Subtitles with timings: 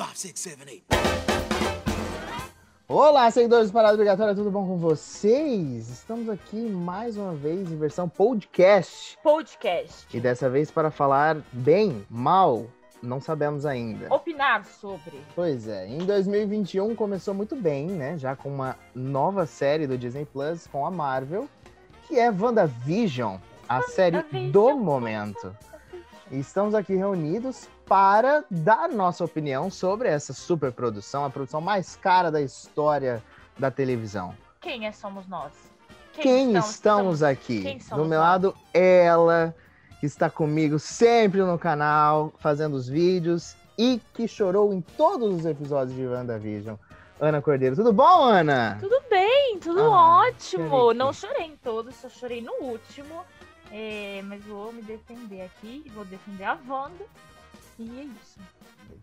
[0.00, 0.84] Five, six, seven, eight.
[2.86, 5.88] Olá, seguidores do Parada Obrigatória, tudo bom com vocês?
[5.88, 9.18] Estamos aqui mais uma vez em versão podcast.
[9.24, 10.06] Podcast.
[10.16, 12.66] E dessa vez para falar bem, mal,
[13.02, 14.06] não sabemos ainda.
[14.14, 15.20] Opinar sobre.
[15.34, 18.16] Pois é, em 2021 começou muito bem, né?
[18.16, 21.48] Já com uma nova série do Disney Plus com a Marvel,
[22.06, 23.38] que é WandaVision,
[23.68, 24.22] a série
[24.52, 25.52] do momento.
[26.30, 31.96] E estamos aqui reunidos para dar nossa opinião sobre essa super produção, a produção mais
[31.96, 33.22] cara da história
[33.58, 34.34] da televisão.
[34.60, 35.52] Quem é somos nós?
[36.12, 37.62] Quem, estamos, estamos aqui?
[37.62, 38.28] Quem Do somos meu nós?
[38.28, 39.54] lado, ela,
[40.00, 45.46] que está comigo sempre no canal, fazendo os vídeos e que chorou em todos os
[45.46, 46.76] episódios de WandaVision.
[47.20, 47.74] Ana Cordeiro.
[47.74, 48.76] Tudo bom, Ana?
[48.80, 50.68] Tudo bem, tudo Ah, ótimo.
[50.70, 50.94] querido.
[50.94, 53.22] Não chorei em todos, só chorei no último.
[53.72, 57.04] É, mas vou me defender aqui, vou defender a Wanda.
[57.78, 58.40] E é isso.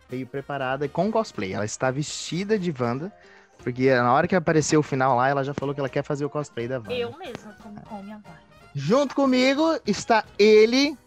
[0.09, 1.53] Veio preparada com cosplay.
[1.53, 3.11] Ela está vestida de Wanda,
[3.59, 6.25] porque na hora que apareceu o final lá, ela já falou que ela quer fazer
[6.25, 6.93] o cosplay da Wanda.
[6.93, 8.45] Eu mesma como com minha Wanda.
[8.73, 10.97] Junto comigo está ele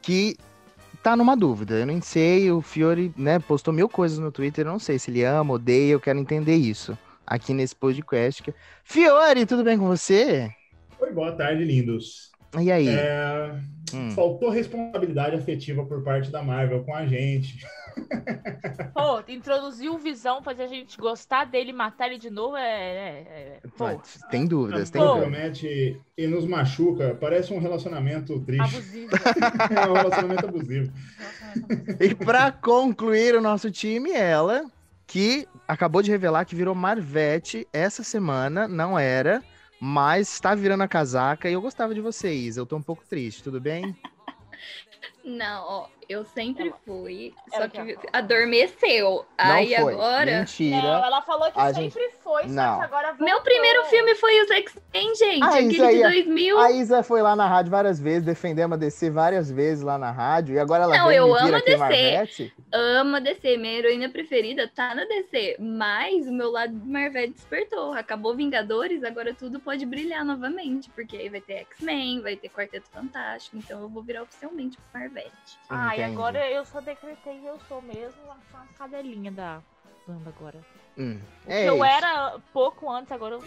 [0.00, 0.36] que
[1.02, 1.74] tá numa dúvida.
[1.74, 5.10] Eu não sei, o Fiore, né, postou mil coisas no Twitter, eu não sei se
[5.10, 8.42] ele ama, odeia, eu quero entender isso aqui nesse podcast.
[8.82, 10.50] Fiore, tudo bem com você?
[10.98, 12.32] Oi, boa tarde, lindos.
[12.58, 12.88] E aí?
[12.88, 13.60] É,
[13.94, 14.10] Hum.
[14.10, 17.64] Faltou responsabilidade afetiva por parte da Marvel com a gente.
[18.94, 22.62] Pô, introduziu o Visão, fazer a gente gostar dele, matar ele de novo, é...
[22.62, 23.60] é- é-
[24.30, 25.24] Tem dúvidas, tem dúvidas.
[25.24, 27.16] Compromete e nos machuca.
[27.20, 28.76] Parece um relacionamento triste.
[28.76, 29.10] abusivo.
[29.74, 30.92] é um relacionamento abusivo.
[32.00, 34.64] E pra concluir o nosso time, ela,
[35.06, 39.42] que acabou de revelar que virou Marvete essa semana, não era,
[39.80, 42.56] mas está virando a casaca e eu gostava de vocês.
[42.56, 43.96] Eu tô um pouco triste, tudo bem?
[45.24, 48.10] Não, ó, eu sempre Ela- fui, ela só que falou.
[48.14, 49.26] adormeceu.
[49.36, 49.92] Aí não foi.
[49.92, 50.38] agora.
[50.38, 50.82] Mentira.
[50.82, 52.78] Não, ela falou que A sempre foi, só Não.
[52.78, 53.26] que agora voltou.
[53.26, 55.36] Meu primeiro filme foi os X-Men, gente.
[55.44, 56.58] Isso aquele aí de é- 2000.
[56.58, 60.10] A Isa foi lá na rádio várias vezes, defendemos a DC várias vezes lá na
[60.10, 61.76] rádio, e agora ela Não, vem eu amo a DC.
[61.76, 62.54] Marvete.
[62.72, 65.56] Amo a DC, minha heroína preferida tá na DC.
[65.58, 67.92] Mas o meu lado de Marvel despertou.
[67.92, 70.90] Acabou Vingadores, agora tudo pode brilhar novamente.
[70.90, 73.56] Porque aí vai ter X-Men, vai ter Quarteto Fantástico.
[73.56, 75.58] Então eu vou virar oficialmente Marvete.
[75.70, 79.60] Ah, e agora eu só decretei que eu sou mesmo uma uma cadelinha da
[80.06, 80.58] banda agora.
[80.96, 81.84] Hum, é eu isso.
[81.84, 83.42] era pouco antes, agora eu...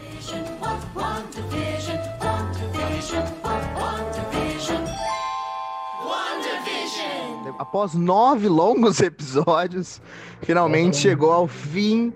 [7.60, 10.02] Após nove longos episódios,
[10.42, 11.00] finalmente Nossa.
[11.00, 12.14] chegou ao fim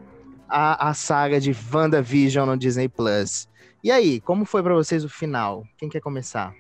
[0.50, 3.48] a, a saga de WandaVision no Disney Plus.
[3.84, 5.64] E aí, como foi pra vocês o final?
[5.78, 6.52] Quem quer começar?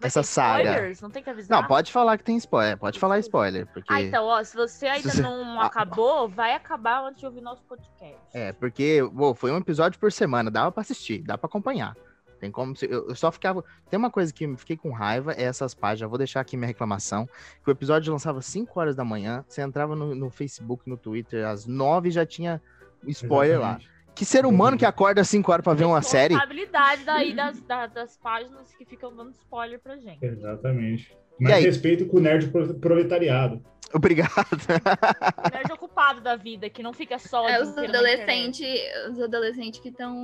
[0.00, 0.64] Vai Essa saga.
[0.70, 1.00] spoilers?
[1.00, 1.60] Não tem que avisar?
[1.60, 4.86] Não, pode falar que tem spoiler, pode falar spoiler, porque Ah, então, ó, se você
[4.86, 5.66] ainda você- não Ah.
[5.66, 8.16] acabou, vai acabar antes de ouvir nosso podcast.
[8.34, 11.96] é, porque pô, foi um episódio por semana, dava pra assistir, dá pra acompanhar.
[12.38, 15.74] Tem como eu, só ficava, tem uma coisa que eu fiquei com raiva, é essas
[15.74, 17.26] páginas, vou deixar aqui minha reclamação,
[17.64, 21.46] que o episódio lançava 5 horas da manhã, você entrava no, no Facebook, no Twitter,
[21.46, 22.60] às 9 já tinha
[23.06, 23.68] spoiler lá.
[23.70, 23.96] Exatamente.
[24.14, 26.32] Que ser humano que acorda às 5 horas pra ver uma série?
[26.34, 30.24] Responsabilidade daí das, da- das páginas que ficam dando spoiler pra gente.
[30.24, 31.14] Exatamente.
[31.38, 31.62] E aí?
[31.62, 33.62] respeito com o nerd pro- proletariado.
[33.92, 34.30] Obrigado.
[34.32, 37.46] O nerd ocupado da vida, que não fica só.
[37.48, 38.66] É, adolescentes,
[39.10, 40.14] os adolescentes que estão.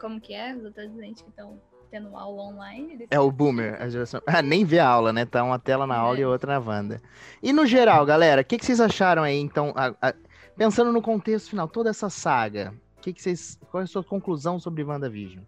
[0.00, 0.54] Como que é?
[0.54, 3.06] Os adolescentes que estão tendo aula online.
[3.10, 4.20] É o boomer, a geração.
[4.26, 5.24] Ah, nem vê a aula, né?
[5.24, 6.26] Tá uma tela na aula e É.
[6.26, 7.00] outra na Wanda.
[7.42, 10.14] E no geral, galera, o que, que vocês acharam aí, então, a- a-
[10.56, 13.58] pensando no contexto final, toda essa saga, o que, que vocês.
[13.70, 15.42] Qual é a sua conclusão sobre WandaVision?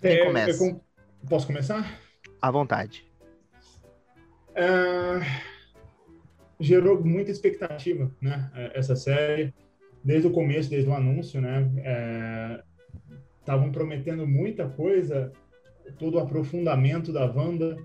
[0.00, 0.58] Quem É, começa?
[0.58, 0.80] com-
[1.28, 2.00] Posso começar?
[2.40, 3.06] À vontade.
[4.54, 5.20] É,
[6.58, 8.50] gerou muita expectativa, né?
[8.54, 9.54] é, Essa série,
[10.04, 11.70] desde o começo, desde o anúncio, né?
[13.40, 15.32] Estavam prometendo muita coisa,
[15.98, 17.76] todo o aprofundamento da Wanda.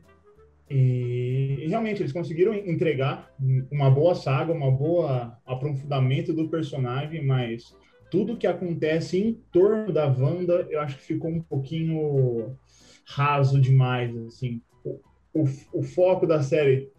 [0.69, 3.33] E, e realmente eles conseguiram entregar
[3.71, 7.73] uma boa saga, uma boa aprofundamento do personagem, mas
[8.09, 12.57] tudo que acontece em torno da Wanda, eu acho que ficou um pouquinho
[13.05, 14.61] raso demais, assim.
[14.83, 14.99] O,
[15.33, 15.43] o,
[15.73, 16.91] o foco da série,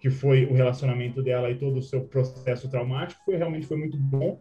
[0.00, 3.96] que foi o relacionamento dela e todo o seu processo traumático, foi realmente foi muito
[3.96, 4.40] bom.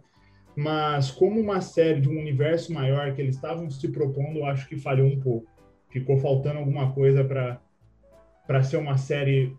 [0.57, 4.75] Mas como uma série de um universo maior que eles estavam se propondo, acho que
[4.75, 5.47] falhou um pouco.
[5.91, 9.55] Ficou faltando alguma coisa para ser uma série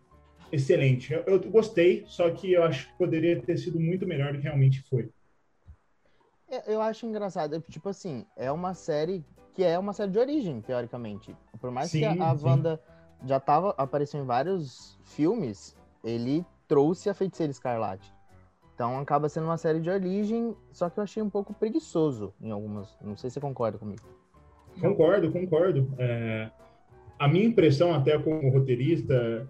[0.50, 1.12] excelente.
[1.12, 4.45] Eu, eu gostei, só que eu acho que poderia ter sido muito melhor do que
[4.45, 5.09] realmente foi.
[6.50, 9.25] Eu- Eu acho engraçado, é, tipo assim, é uma série
[9.55, 11.37] que é uma série de origem, teoricamente.
[11.61, 12.44] Por mais que a, Sim, a sim.
[12.44, 12.81] Wanda
[13.25, 18.12] já tava, apareceu em vários filmes, ele trouxe a Feiticeira Escarlate.
[18.79, 22.53] Então acaba sendo uma série de origem, só que eu achei um pouco preguiçoso em
[22.53, 22.97] algumas.
[23.03, 24.01] Não sei se você concorda comigo.
[24.81, 25.93] Concordo, concordo.
[25.99, 26.49] É,
[27.19, 29.49] a minha impressão, até como roteirista,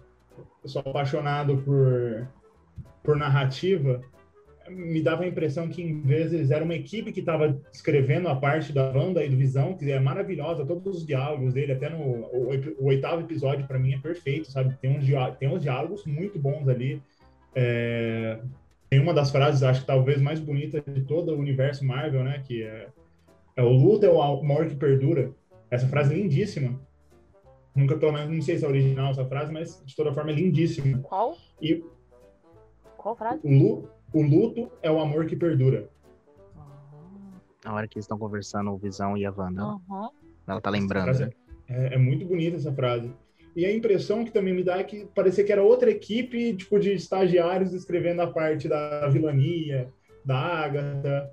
[0.63, 2.27] eu sou apaixonado por,
[3.03, 4.01] por narrativa,
[4.67, 8.73] me dava a impressão que, em vezes, era uma equipe que estava escrevendo a parte
[8.73, 12.49] da Wanda e do Visão, que é maravilhosa, todos os diálogos dele, até no o,
[12.79, 14.75] o oitavo episódio, para mim, é perfeito, sabe?
[14.81, 15.05] Tem uns,
[15.37, 16.99] tem uns diálogos muito bons ali.
[17.53, 18.39] É,
[18.89, 22.41] tem uma das frases, acho que talvez mais bonita de todo o universo Marvel, né?
[22.45, 22.89] Que é,
[23.55, 25.31] é o luto é o amor que perdura.
[25.69, 26.79] Essa frase é lindíssima.
[27.75, 30.33] Nunca, pelo menos, não sei se é original essa frase, mas de toda forma é
[30.33, 30.97] lindíssima.
[30.99, 31.37] Qual?
[31.61, 31.83] E
[32.97, 33.39] Qual frase?
[33.43, 35.87] o, lu, o luto é o amor que perdura.
[37.63, 39.63] Na hora que eles estão conversando, o Visão e a Wanda.
[39.65, 40.09] Uhum.
[40.47, 41.19] Ela tá lembrando.
[41.19, 41.29] Né?
[41.67, 43.13] É, é muito bonita essa frase.
[43.59, 46.79] E a impressão que também me dá é que parecia que era outra equipe, tipo,
[46.79, 49.89] de estagiários escrevendo a parte da vilania,
[50.23, 51.29] da Agatha.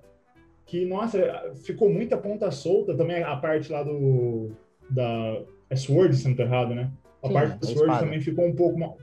[0.64, 4.50] Que, nossa, ficou muita ponta solta também a parte lá do.
[4.90, 5.40] Da.
[5.70, 6.90] É Sword, se não tô errado, né?
[7.22, 8.04] A Sim, parte do Sword espada.
[8.04, 8.98] também ficou um pouco.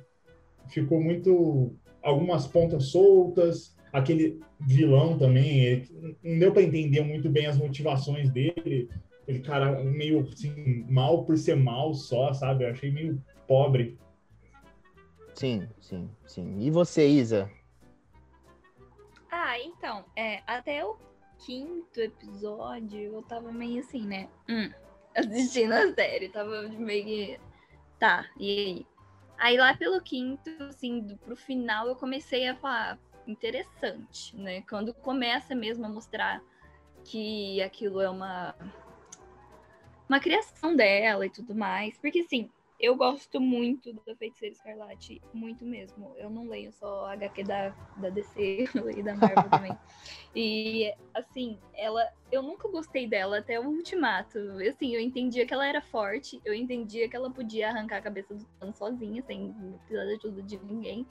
[0.67, 1.73] Ficou muito.
[2.01, 3.73] Algumas pontas soltas.
[3.93, 8.89] Aquele vilão também, ele- não deu para entender muito bem as motivações dele.
[9.27, 12.65] Ele, cara, meio assim, mal por ser mal só, sabe?
[12.65, 13.97] Eu achei meio pobre.
[15.33, 16.59] Sim, sim, sim.
[16.59, 17.49] E você, Isa?
[19.31, 20.97] Ah, então, é, até o
[21.45, 24.29] quinto episódio eu tava meio assim, né?
[24.49, 24.69] Hum,
[25.15, 27.39] assistindo a série, tava meio que.
[27.99, 28.87] Tá, e aí?
[29.37, 34.61] Aí lá pelo quinto, assim, do, pro final eu comecei a falar, interessante, né?
[34.69, 36.41] Quando começa mesmo a mostrar
[37.03, 38.55] que aquilo é uma.
[40.07, 41.97] Uma criação dela e tudo mais.
[41.97, 42.49] Porque assim,
[42.83, 46.13] eu gosto muito da Feiticeira Escarlate, muito mesmo.
[46.17, 49.71] Eu não leio só HQ da, da DC, eu leio da Marvel também.
[50.35, 52.03] E, assim, ela.
[52.31, 54.39] Eu nunca gostei dela até o Ultimato.
[54.67, 58.33] Assim, eu entendia que ela era forte, eu entendia que ela podia arrancar a cabeça
[58.33, 61.07] do Thanos sozinha, sem precisar de ajuda de ninguém.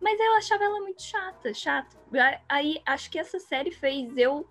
[0.00, 1.96] Mas eu achava ela muito chata, chata.
[2.48, 4.48] Aí acho que essa série fez eu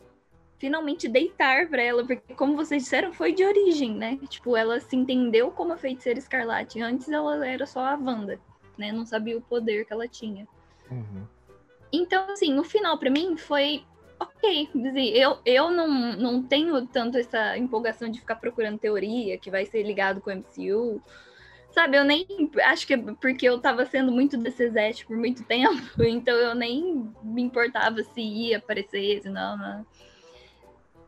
[0.64, 4.18] finalmente deitar pra ela, porque como vocês disseram, foi de origem, né?
[4.30, 6.82] Tipo, ela se entendeu como a feiticeira escarlate.
[6.82, 8.40] Antes ela era só a Wanda,
[8.78, 8.90] né?
[8.90, 10.48] Não sabia o poder que ela tinha.
[10.90, 11.28] Uhum.
[11.92, 13.84] Então, assim, no final, pra mim, foi
[14.18, 14.70] ok.
[14.90, 19.66] Assim, eu, eu não, não tenho tanto essa empolgação de ficar procurando teoria que vai
[19.66, 21.02] ser ligado com o MCU.
[21.72, 22.26] Sabe, eu nem.
[22.64, 27.12] Acho que é porque eu tava sendo muito DCZ por muito tempo, então eu nem
[27.22, 29.86] me importava se ia aparecer, se não, não.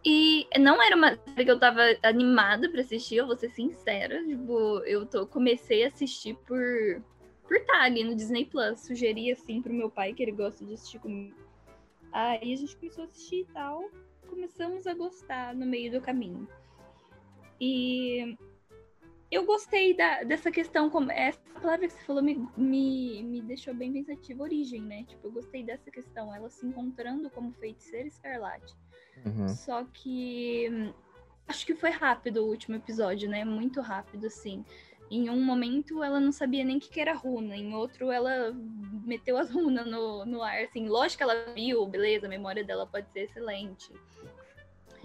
[0.05, 4.23] E não era uma série que eu tava animada pra assistir, eu vou ser sincera.
[4.23, 7.01] Tipo, eu tô, comecei a assistir por
[7.47, 8.81] por ali no Disney Plus.
[8.81, 11.35] Sugeri assim pro meu pai, que ele gosta de assistir comigo.
[12.11, 13.89] Aí a gente começou a assistir e tal.
[14.27, 16.47] Começamos a gostar no meio do caminho.
[17.59, 18.37] E
[19.31, 23.73] eu gostei da, dessa questão, como essa palavra que você falou me, me, me deixou
[23.73, 25.03] bem pensativa, origem, né?
[25.03, 28.73] Tipo, eu gostei dessa questão, ela se encontrando como feiticeira escarlate.
[29.25, 29.47] Uhum.
[29.49, 30.93] Só que hum,
[31.47, 33.43] acho que foi rápido o último episódio, né?
[33.45, 34.65] Muito rápido, assim.
[35.09, 38.51] Em um momento ela não sabia nem o que, que era runa, em outro ela
[39.05, 40.87] meteu as runas no, no ar, assim.
[40.87, 43.91] Lógico que ela viu, beleza, a memória dela pode ser excelente.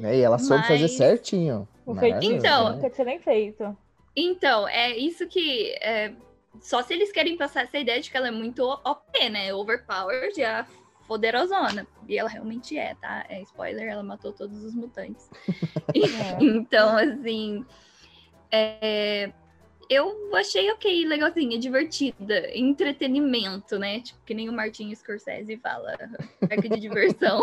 [0.02, 1.68] É, e ela soube fazer Mas- certinho.
[1.84, 2.90] O Maravilhoso, feitiço Então, né?
[2.90, 3.76] tinha nem feito.
[4.16, 5.72] Então, é isso que.
[5.82, 6.12] é,
[6.60, 9.52] só se eles querem passar essa ideia de que ela é muito OP, né?
[9.52, 10.66] Overpowered, a
[11.10, 11.84] poderosona.
[12.08, 13.26] E ela realmente é, tá?
[13.28, 15.28] É spoiler, ela matou todos os mutantes.
[15.92, 16.38] É.
[16.40, 17.66] Então, assim.
[18.52, 19.32] é,
[19.88, 24.00] eu achei ok, legalzinha, divertida, entretenimento, né?
[24.00, 25.96] Tipo, que nem o Martin Scorsese fala,
[26.48, 27.42] parque de diversão.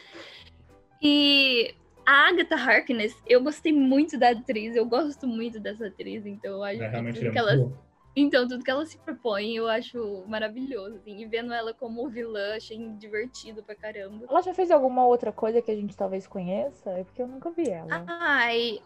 [1.02, 1.74] e
[2.06, 6.64] a Agatha Harkness, eu gostei muito da atriz, eu gosto muito dessa atriz, então eu
[6.64, 7.78] acho É, que é ela boa.
[8.16, 10.96] Então, tudo que ela se propõe, eu acho maravilhoso.
[10.96, 14.26] Assim, e vendo ela como vilã, achei divertido pra caramba.
[14.28, 16.90] Ela já fez alguma outra coisa que a gente talvez conheça?
[16.90, 18.04] É porque eu nunca vi ela.
[18.06, 18.80] Ai,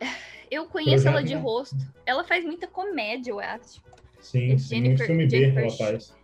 [0.50, 1.76] eu conheço já ela vi, de rosto.
[2.06, 3.82] Ela faz muita comédia, eu acho.
[4.20, 6.16] Sim, É sim, Jennifer- filme B Jennifer ela faz.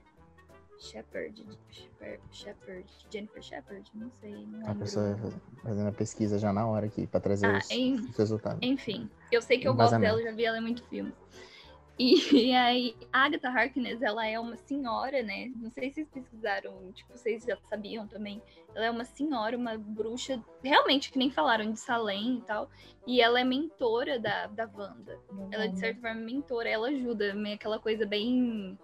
[0.81, 4.47] Shepard, Shepard, Shepard, Jennifer Shepard, não sei.
[4.47, 7.71] Não A pessoa faz- fazendo a pesquisa já na hora aqui pra trazer Ah, os,
[7.71, 8.59] em- os resultados.
[8.61, 10.17] Enfim, eu sei que eu gosto Embasamento.
[10.17, 11.13] dela, já vi ela em muito filme.
[11.99, 15.53] E, aí, a Agatha Harkness, ela é uma senhora, né?
[15.57, 18.43] Não sei se vocês pesquisaram, tipo, vocês já sabiam também.
[18.75, 22.69] Ela é uma senhora, uma bruxa, realmente, que nem falaram de Salem e tal.
[23.07, 25.19] E ela é mentora da, da Wanda.
[25.53, 28.77] Ela, de certa forma, é mentora, ela ajuda, meio aquela coisa bem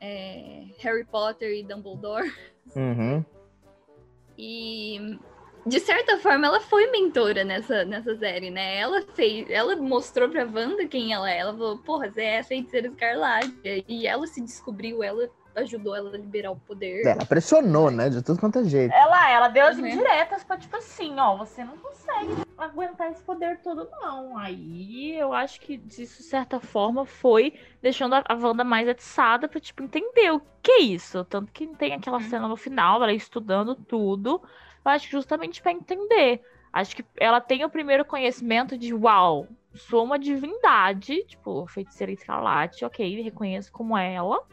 [0.00, 2.32] é, Harry Potter e Dumbledore.
[2.76, 3.24] Uhum.
[4.38, 5.18] E
[5.66, 8.76] de certa forma ela foi mentora nessa, nessa série, né?
[8.78, 11.38] Ela fez, ela mostrou pra Wanda quem ela é.
[11.38, 13.84] Ela falou, porra, você é a feiticeira escarlate.
[13.88, 17.06] E ela se descobriu, ela ajudou ela a liberar o poder.
[17.06, 18.10] Ela pressionou, né?
[18.10, 18.92] De tudo quanto é jeito.
[18.92, 19.86] Ela, ela deu as Uhum.
[19.86, 24.36] indiretas pra, tipo assim, ó, você não consegue aguentar esse poder todo, não.
[24.36, 29.48] Aí eu acho que disso, de certa forma, foi deixando a, a Wanda mais atiçada
[29.48, 31.24] pra, tipo, entender o que é isso.
[31.24, 32.28] Tanto que tem aquela Uhum.
[32.28, 34.42] cena no final, ela estudando tudo.
[34.84, 36.42] Eu acho que justamente pra entender.
[36.72, 42.84] Acho que ela tem o primeiro conhecimento de, uau, sou uma divindade, tipo, feiticeira escarlate,
[42.84, 44.44] ok, reconheço como ela.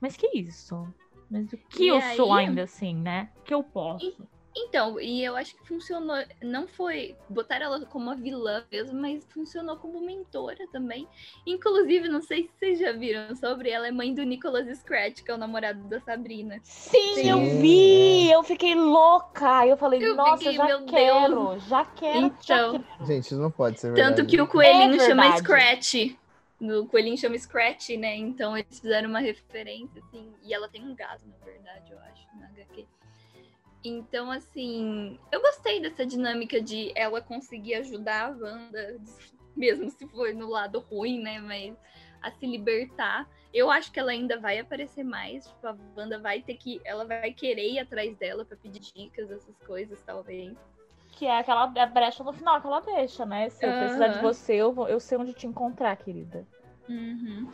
[0.00, 0.86] Mas que isso?
[1.30, 3.30] Mas o que E eu sou aí- ainda assim, né?
[3.38, 4.26] O que eu posso?
[4.60, 6.16] Então, e eu acho que funcionou.
[6.42, 11.06] Não foi botar ela como uma vilã mesmo, mas funcionou como mentora também.
[11.46, 15.30] Inclusive, não sei se vocês já viram sobre ela, é mãe do Nicholas Scratch, que
[15.30, 16.58] é o namorado da Sabrina.
[16.64, 18.30] Sim, Sim, eu vi!
[18.30, 19.66] Eu fiquei louca!
[19.66, 22.72] Eu falei, Eu nossa, fiquei, já meu quero, já quero, já Então.
[22.72, 23.06] quero.
[23.06, 24.16] Gente, isso não pode ser verdade.
[24.16, 25.36] Tanto que o coelhinho É chama.
[25.36, 25.94] Scratch.
[26.60, 28.16] O coelhinho chama Scratch, né?
[28.16, 30.32] Então eles fizeram uma referência, assim.
[30.42, 32.84] E ela tem um gato, na verdade, eu acho, na HQ.
[33.84, 38.96] Então, assim, eu gostei dessa dinâmica de ela conseguir ajudar a Wanda,
[39.56, 41.38] mesmo se for no lado ruim, né?
[41.40, 41.76] Mas
[42.20, 43.28] a se libertar.
[43.54, 45.46] Eu acho que ela ainda vai aparecer mais.
[45.46, 46.80] Tipo, a Wanda vai ter que.
[46.84, 50.56] Ela vai querer ir atrás dela pra pedir dicas, essas coisas, talvez.
[51.12, 53.48] Que é aquela a brecha no final que ela deixa, né?
[53.48, 56.46] Se eu precisar de você, eu, vou- eu sei onde te encontrar, querida.
[56.88, 57.48] Uhum.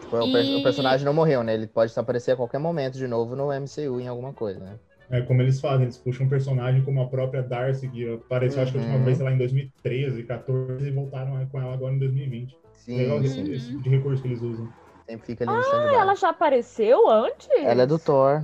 [0.00, 1.54] Tipo, o, per- E- o personagem não morreu, né?
[1.54, 4.78] Ele pode aparecer a qualquer momento de novo no MCU em alguma coisa, né?
[5.14, 8.72] É como eles fazem, eles puxam um personagem como a própria Darcy, que apareceu acho
[8.72, 9.04] que a última Uhum.
[9.04, 12.56] vez sei lá em 2013, 14 e voltaram com ela agora em 2020.
[12.72, 13.52] Sim, Legal esse, sim.
[13.52, 14.68] esse de recurso que eles usam.
[15.08, 15.94] Sempre fica ali no stand-by.
[15.94, 17.48] Ela já apareceu antes?
[17.62, 18.42] Ela é do Thor.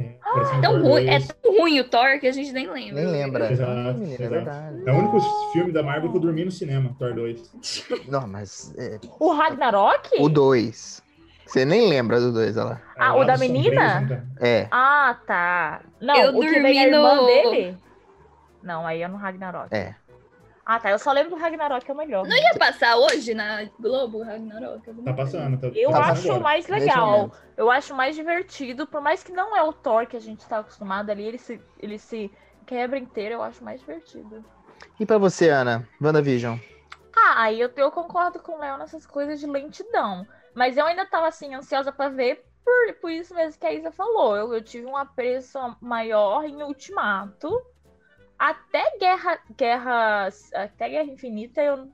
[0.00, 1.28] É, apareceu em Tão Thor ruim, é 2.
[1.42, 3.02] tão ruim o Thor que a gente nem lembra.
[3.02, 3.52] Nem lembra.
[3.52, 4.82] Exato, menina, é verdade.
[4.86, 5.20] É o único
[5.52, 7.52] filme da Marvel que eu dormi no cinema, Thor 2.
[8.08, 10.08] Não, mas é, O Ragnarok?
[10.20, 11.02] o 2.
[11.48, 12.82] Você nem lembra do 2, olha lá.
[12.98, 14.22] Ah, É, o da menina?
[14.38, 14.68] É.
[14.70, 15.80] Ah, tá.
[15.98, 17.78] Não, Eu o que vem dormi a irmã no- dele?
[18.62, 19.74] Não, aí é no Ragnarok.
[19.74, 19.94] É.
[20.66, 20.90] Ah, tá.
[20.90, 22.26] Eu só lembro do Ragnarok, que é o melhor.
[22.26, 24.92] Não ia passar hoje na Globo, Ragnarok?
[25.02, 25.58] Tá passando.
[25.58, 26.42] Tá, Eu tá passando acho agora.
[26.42, 27.30] mais legal.
[27.56, 30.58] Eu acho mais divertido, por mais que não é o Thor que a gente tá
[30.58, 32.30] acostumado ali, ele se, ele se
[32.66, 34.44] quebra inteiro, eu acho mais divertido.
[35.00, 35.88] E pra você, Ana?
[35.98, 36.58] WandaVision?
[37.16, 40.26] Ah, aí eu, eu concordo com o Léo nessas coisas de lentidão.
[40.58, 43.92] Mas eu ainda tava assim, ansiosa pra ver, por, por isso mesmo que a Isa
[43.92, 44.36] falou.
[44.36, 47.64] Eu, eu tive um apreço maior em Ultimato.
[48.36, 51.88] Até Guerra, Guerra, até Guerra Infinita eu,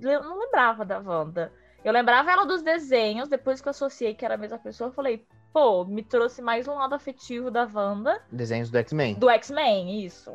[0.00, 1.52] eu não lembrava da Wanda.
[1.84, 4.94] Eu lembrava ela dos desenhos, depois que eu associei que era a mesma pessoa, eu
[4.94, 8.22] falei, pô, me trouxe mais um lado afetivo da Wanda.
[8.30, 9.16] Desenhos do X-Men.
[9.16, 10.32] Do X-Men, isso.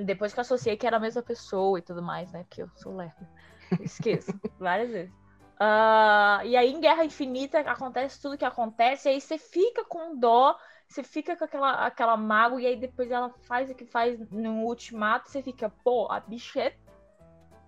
[0.00, 2.44] Depois que eu associei que era a mesma pessoa e tudo mais, né?
[2.46, 3.26] Porque eu sou lerda.
[3.80, 4.30] Esqueço.
[4.60, 5.27] várias vezes.
[5.60, 10.16] Ah, e aí, em Guerra Infinita, acontece tudo que acontece, e aí você fica com
[10.16, 14.20] dó, você fica com aquela, aquela mágoa, e aí depois ela faz o que faz
[14.30, 16.76] no ultimato, você fica, pô, a bicha é,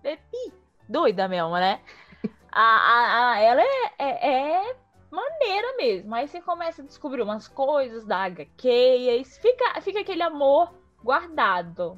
[0.03, 0.53] é pi-
[0.87, 1.81] doida mesmo, né?
[2.53, 4.31] A, a, a- ela é, é,
[4.67, 4.75] é
[5.09, 6.13] maneira mesmo.
[6.13, 10.73] Aí você começa a descobrir umas coisas da HQ, e aí fica, fica aquele amor
[11.01, 11.97] guardado.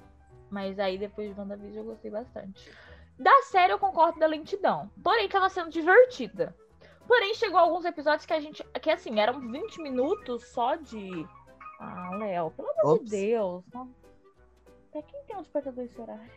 [0.51, 2.71] Mas aí depois de WandaVision eu gostei bastante.
[3.17, 4.89] Da série eu concordo da lentidão.
[5.03, 6.55] Porém, tava sendo divertida.
[7.08, 8.63] Porém, chegou alguns episódios que a gente.
[8.82, 11.27] Que assim, eram 20 minutos só de.
[11.79, 13.10] Ah, Léo, pelo amor Ops.
[13.10, 13.63] de Deus.
[14.89, 16.32] Até quem tem um despertador esse horário?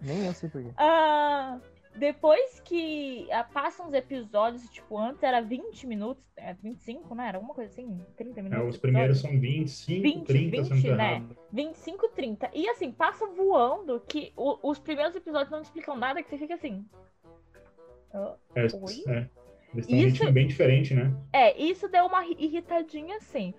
[0.00, 0.70] Nem eu sei porquê.
[0.76, 1.58] Ah,
[1.94, 7.28] depois que ah, passam os episódios, tipo, antes era 20 minutos, é, 25, né?
[7.28, 8.68] Era alguma coisa assim, 30 É, minutos.
[8.74, 11.10] os primeiros são 25, 20, 30, se eu não tô 20, né?
[11.12, 11.36] errado.
[11.52, 12.50] 25, 30.
[12.54, 16.54] E assim, passa voando que o- os primeiros episódios não explicam nada, que você fica
[16.54, 16.84] assim.
[18.14, 19.04] "Ah, É, Oi?
[19.08, 19.28] é.
[19.74, 21.14] Eles um Isso- bem diferente, né?
[21.32, 23.54] É, isso deu uma ri- irritadinha assim.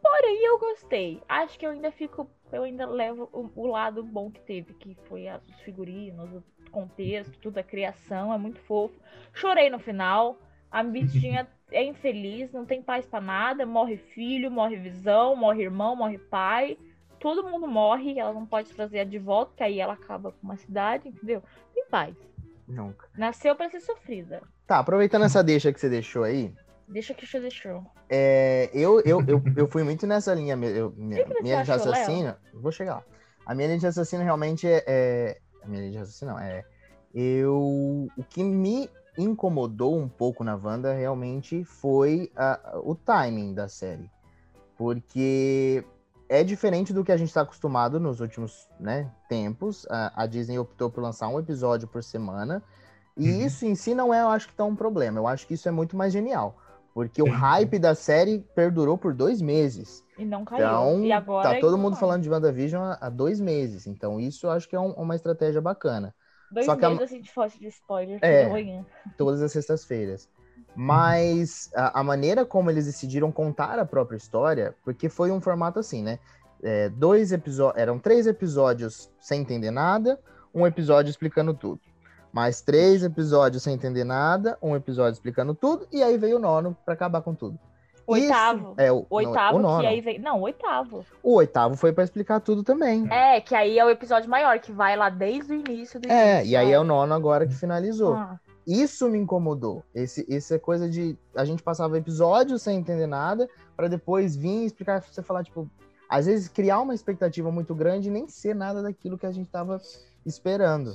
[0.00, 1.20] Porém, eu gostei.
[1.28, 2.30] Acho que eu ainda fico.
[2.52, 6.42] Eu ainda levo o, o lado bom que teve, que foi as- os figurinos, o
[6.70, 8.94] contexto, tudo, a criação, é muito fofo.
[9.32, 10.38] Chorei no final.
[10.70, 13.64] A bichinha é infeliz, não tem paz pra nada.
[13.66, 16.76] Morre filho, morre visão, morre irmão, morre pai.
[17.18, 20.56] Todo mundo morre, ela não pode trazer de volta, que aí ela acaba com uma
[20.56, 21.42] cidade, entendeu?
[21.74, 22.14] Tem paz.
[22.68, 23.08] Nunca.
[23.16, 24.42] Nasceu pra ser sofrida.
[24.66, 26.52] Tá, aproveitando essa deixa que você deixou aí,
[26.88, 27.84] Deixa que eu deixou.
[28.08, 30.56] é, eu, eu, eu, eu fui muito nessa linha.
[30.56, 32.34] me- Eu, minha, minha linha de raciocínio.
[32.54, 33.04] Vou chegar lá.
[33.44, 34.84] A minha linha de raciocínio realmente é.
[34.86, 36.64] é- a minha linha de raciocínio não, é.
[37.14, 38.08] Eu.
[38.16, 38.88] O que me
[39.18, 44.10] incomodou um pouco na Wanda realmente foi a- o timing da série.
[44.76, 45.84] Porque
[46.28, 49.86] é diferente do que a gente está acostumado nos últimos né, tempos.
[49.88, 52.62] A, a, Disney optou por lançar um episódio por semana.
[53.16, 53.46] E uhum.
[53.46, 55.18] isso em si não é, eu acho que tão um problema.
[55.18, 56.58] Eu acho que isso é muito mais genial.
[56.96, 60.02] Porque o hype da série perdurou por dois meses.
[60.16, 60.64] E não caiu.
[60.64, 63.86] Então, e agora tá todo mundo falando de WandaVision há, há dois meses.
[63.86, 66.14] Então, isso eu acho que é um, uma estratégia bacana.
[66.50, 67.04] Dois Só meses, a...
[67.04, 68.18] assim, de fosse de spoiler.
[68.22, 68.82] É,
[69.14, 70.26] todas as sextas-feiras.
[70.74, 75.78] Mas a, a, maneira como eles decidiram contar a própria história, porque foi um formato
[75.78, 76.18] assim, né?
[76.62, 80.18] É, dois episódios, eram três episódios sem entender nada,
[80.54, 81.78] um episódio explicando tudo.
[82.36, 86.76] Mais três episódios sem entender nada, um episódio explicando tudo, e aí veio o nono
[86.84, 87.58] para acabar com tudo.
[88.06, 88.72] Oitavo.
[88.72, 89.80] Isso, é, o, oitavo, o nono.
[89.80, 90.18] que aí vem.
[90.18, 91.02] Não, o oitavo.
[91.22, 93.10] O oitavo foi para explicar tudo também.
[93.10, 96.40] É, que aí é o episódio maior, que vai lá desde o início do É,
[96.40, 98.12] início, e aí é o nono agora que finalizou.
[98.12, 98.38] Ah.
[98.66, 99.82] Isso me incomodou.
[99.94, 101.16] Esse, esse é coisa de.
[101.34, 105.66] A gente passava episódios sem entender nada, para depois vir explicar, você falar, tipo.
[106.06, 109.48] Às vezes criar uma expectativa muito grande e nem ser nada daquilo que a gente
[109.48, 109.80] tava
[110.26, 110.92] esperando.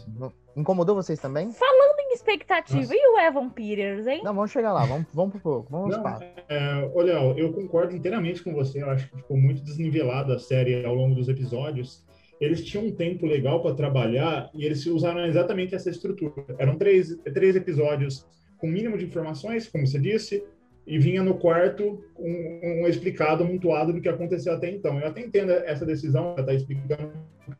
[0.55, 1.51] Incomodou vocês também?
[1.51, 2.95] Falando em expectativa, Nossa.
[2.95, 4.21] e o Evan Peters, hein?
[4.23, 6.03] Não, vamos chegar lá, vamos, vamos pro pouco, vamos Não,
[6.49, 8.83] é, Léo, eu concordo inteiramente com você.
[8.83, 12.03] Eu acho que ficou muito desnivelada a série ao longo dos episódios
[12.41, 16.43] eles tinham um tempo legal para trabalhar e eles usaram exatamente essa estrutura.
[16.57, 18.25] Eram três, três episódios
[18.57, 20.43] com mínimo de informações, como você disse,
[20.87, 24.99] e vinha no quarto um, um explicado, amontoado do que aconteceu até então.
[24.99, 27.11] Eu até entendo essa decisão, ela está explicando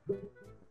[0.10, 0.16] o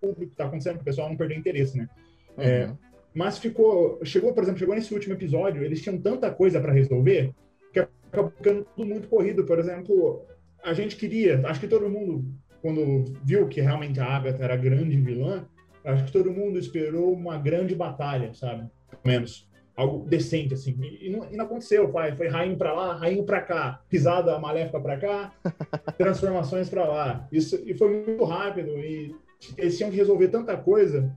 [0.00, 1.88] público está acontecendo, para o pessoal não perder interesse, né?
[2.36, 2.44] Uhum.
[2.44, 2.72] É,
[3.12, 7.32] mas ficou, chegou, por exemplo, chegou nesse último episódio, eles tinham tanta coisa para resolver
[7.72, 9.44] que acabou ficando tudo muito corrido.
[9.44, 10.24] Por exemplo,
[10.62, 12.24] a gente queria, acho que todo mundo
[12.62, 15.46] quando viu que realmente a Agatha era a grande vilã,
[15.84, 18.68] acho que todo mundo esperou uma grande batalha, sabe?
[18.90, 19.48] Pelo menos.
[19.76, 20.76] Algo decente, assim.
[21.00, 22.14] E não, e não aconteceu, pai.
[22.14, 25.32] Foi rainho para lá, rainho para cá, pisada maléfica para cá,
[25.96, 27.28] transformações para lá.
[27.32, 28.70] Isso, e foi muito rápido.
[28.78, 29.14] E
[29.56, 31.14] eles tinham que resolver tanta coisa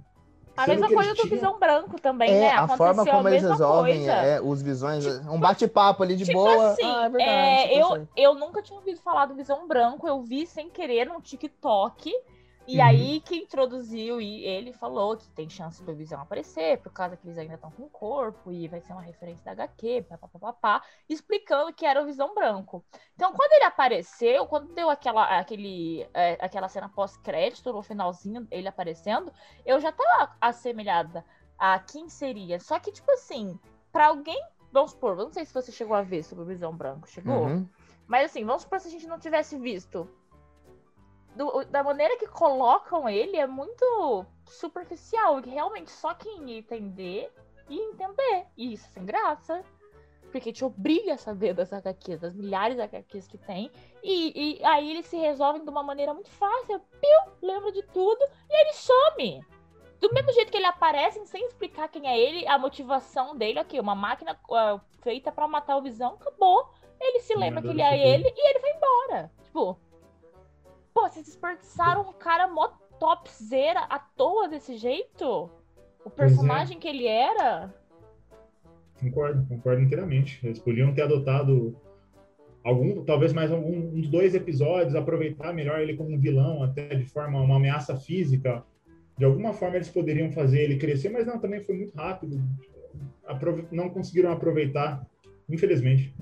[0.56, 2.50] a mesma coisa do Visão Branco também, é, né?
[2.52, 6.70] A forma como eles resolvem é, os visões, tipo, um bate-papo ali de tipo boa.
[6.70, 8.08] Assim, ah, é verdade, é, tipo eu, assim.
[8.16, 12.14] eu nunca tinha ouvido falar do Visão Branco, eu vi sem querer no TikTok.
[12.66, 12.84] E uhum.
[12.84, 17.28] aí que introduziu e ele falou que tem chance do Visão aparecer, por causa que
[17.28, 21.74] eles ainda estão com o corpo, e vai ser uma referência da HQ, papapá, explicando
[21.74, 22.84] que era o Visão Branco.
[23.16, 28.68] Então, quando ele apareceu, quando deu aquela, aquele, é, aquela cena pós-crédito, no finalzinho, ele
[28.68, 29.32] aparecendo,
[29.66, 31.26] eu já tava assemelhada
[31.60, 32.60] a quem seria.
[32.60, 33.60] Só que, tipo assim,
[33.92, 37.10] para alguém, vamos supor, não sei se você chegou a ver sobre o Visão Branco,
[37.10, 37.46] chegou?
[37.46, 37.68] Uhum.
[38.08, 40.10] Mas assim, vamos supor se a gente não tivesse visto
[41.36, 45.40] do, da maneira que colocam ele é muito superficial.
[45.40, 47.32] E realmente só quem entender
[47.70, 48.46] e entender.
[48.58, 49.64] E isso sem graça.
[50.32, 53.72] Porque te obriga a saber das HQs, das milhares de HQs que tem.
[54.02, 56.80] E, e aí eles se resolvem de uma maneira muito fácil.
[56.80, 58.20] Piu, lembra de tudo
[58.50, 59.46] e ele some.
[60.00, 63.80] Do mesmo jeito que ele aparece, sem explicar quem é ele, a motivação dele, aqui,
[63.80, 66.68] uma máquina uh, feita para matar o Visão, acabou.
[67.00, 69.32] Ele se lembra que ele é ele e ele vai embora.
[69.44, 69.80] Tipo,
[70.94, 75.50] Pô, vocês desperdiçaram um cara mó topzera à toa desse jeito?
[76.06, 76.10] O é.
[76.10, 76.80] personagem é.
[76.80, 77.74] que ele era?
[79.00, 80.40] Concordo, concordo inteiramente.
[80.46, 81.76] Eles podiam ter adotado
[82.64, 87.06] algum, talvez mais algum, uns dois episódios, aproveitar melhor ele como um vilão, até de
[87.06, 88.64] forma, uma ameaça física.
[89.18, 92.40] De alguma forma eles poderiam fazer ele crescer, mas não, também foi muito rápido.
[93.72, 95.06] não conseguiram aproveitar,
[95.50, 96.14] infelizmente.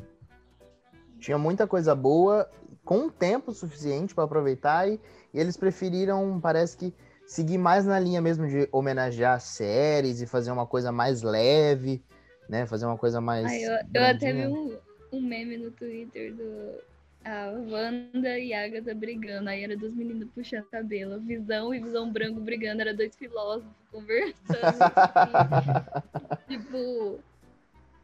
[1.19, 2.49] Tinha muita coisa boa
[2.83, 4.99] com tempo suficiente para aproveitar e,
[5.33, 6.93] e, eles preferiram, parece que,
[7.25, 12.03] seguir mais na linha mesmo de homenagear séries e fazer uma coisa mais leve,
[12.49, 12.65] né?
[12.65, 13.45] Fazer uma coisa mais.
[13.45, 14.77] Ai, eu, eu até vi um,
[15.13, 16.81] um meme no Twitter do
[17.23, 19.49] a Wanda e a Agatha brigando.
[19.49, 21.19] Aí era dos meninos puxando cabelo.
[21.19, 22.81] Visão e Visão Branco brigando.
[22.81, 24.83] Era dois filósofos conversando.
[24.83, 26.47] assim.
[26.57, 27.19] tipo,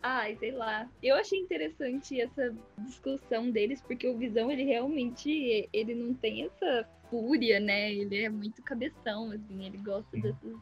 [0.09, 0.89] Ai, sei lá.
[1.03, 6.87] Eu achei interessante essa discussão deles, porque o Visão, ele realmente, ele não tem essa
[7.09, 7.93] fúria, né?
[7.93, 10.55] Ele é muito cabeção, assim, ele gosta dessas,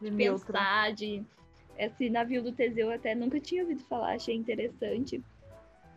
[0.00, 1.22] de, de pensar, de...
[1.78, 5.22] Esse navio do Teseu eu até nunca tinha ouvido falar, achei interessante.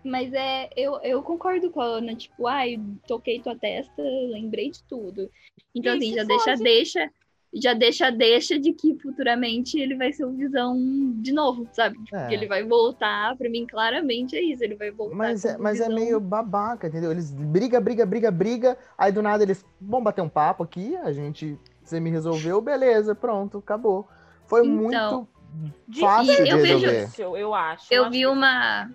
[0.04, 4.84] Mas é, eu, eu concordo com a Ana, tipo, ai, toquei tua testa, lembrei de
[4.84, 5.28] tudo.
[5.74, 7.12] Então, assim, já deixa, deixa
[7.54, 10.78] já deixa deixa de que futuramente ele vai ser o Visão
[11.16, 12.02] de novo, sabe?
[12.04, 12.34] Tipo, é.
[12.34, 15.16] ele vai voltar, pra mim, claramente é isso, ele vai voltar.
[15.16, 17.12] Mas, é, mas é meio babaca, entendeu?
[17.12, 21.12] Eles briga, briga, briga, briga, aí do nada eles, vão bater um papo aqui, a
[21.12, 24.08] gente, você me resolveu, beleza, pronto, acabou.
[24.46, 27.06] Foi então, muito fácil eu, de resolver.
[27.08, 27.94] Vejo, eu acho.
[27.94, 28.90] Eu, eu vi uma...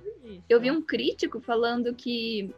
[0.48, 2.52] Eu vi um crítico falando que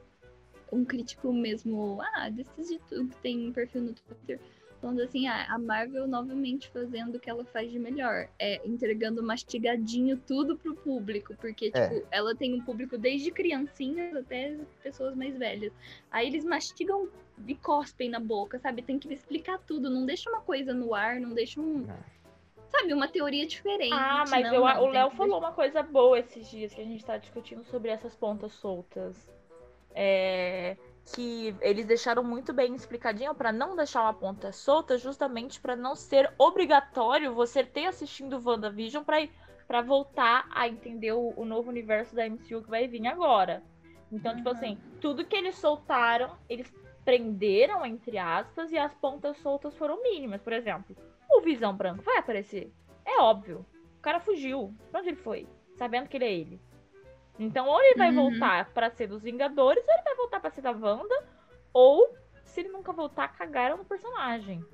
[0.72, 4.40] um crítico mesmo, ah, desses de tudo que tem um perfil no Twitter,
[4.80, 9.22] falando assim, ah, a Marvel novamente fazendo o que ela faz de melhor, é entregando
[9.22, 11.88] mastigadinho tudo pro público, porque, É.
[11.88, 15.72] tipo, ela tem um público desde criancinhas até pessoas mais velhas.
[16.10, 17.08] Aí eles mastigam
[17.46, 18.82] e cospem na boca, sabe?
[18.82, 21.84] Tem que explicar tudo, não deixa uma coisa no ar, não deixa um...
[21.90, 22.18] É.
[22.70, 23.94] Sabe, uma teoria diferente.
[23.94, 26.84] Ah, mas não, eu- não, o Léo falou uma coisa boa esses dias que a
[26.84, 29.16] gente tá discutindo sobre essas pontas soltas.
[29.94, 30.76] É,
[31.14, 35.94] que eles deixaram muito bem explicadinho pra não deixar uma ponta solta, justamente pra não
[35.94, 39.26] ser obrigatório você ter assistindo WandaVision pra
[39.66, 43.62] para voltar a entender o, o novo universo da MCU que vai vir agora.
[44.10, 44.54] Então, tipo Uhum.
[44.56, 46.72] assim, tudo que eles soltaram, eles
[47.04, 50.40] prenderam, entre aspas, e as pontas soltas foram mínimas.
[50.40, 50.96] Por exemplo,
[51.30, 52.72] o Visão Branco vai aparecer.
[53.04, 53.66] É óbvio.
[53.98, 54.74] O cara fugiu.
[54.90, 55.46] Pra onde ele foi?
[55.76, 56.60] Sabendo que ele é ele.
[57.38, 58.14] Então, ou ele vai Uhum.
[58.14, 61.24] voltar pra ser dos Vingadores, ou ele vai voltar pra ser da Wanda,
[61.72, 64.64] ou se ele nunca voltar, cagaram no personagem.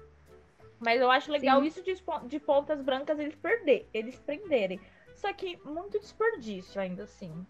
[0.80, 1.66] Mas eu acho legal Sim.
[1.66, 1.94] isso de,
[2.26, 4.80] de pontas brancas eles perder, eles prenderem.
[5.14, 7.46] Só que muito desperdício ainda assim.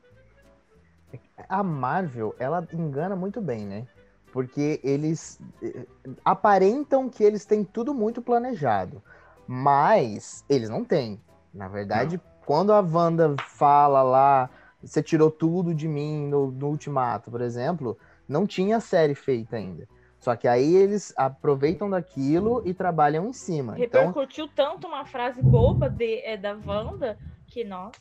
[1.49, 3.87] A Marvel, ela engana muito bem, né?
[4.33, 5.87] Porque eles eh,
[6.25, 9.03] aparentam que eles têm tudo muito planejado.
[9.47, 11.21] Mas eles não têm.
[11.53, 14.51] Na verdade, quando a Wanda fala lá,
[14.87, 19.89] você tirou tudo de mim no, no Ultimato, por exemplo, não tinha série feita ainda.
[20.19, 23.79] Só que aí eles aproveitam daquilo e trabalham em cima.
[23.79, 28.01] Então, Repercutiu tanto uma frase boba de, é, da Wanda que, nossa.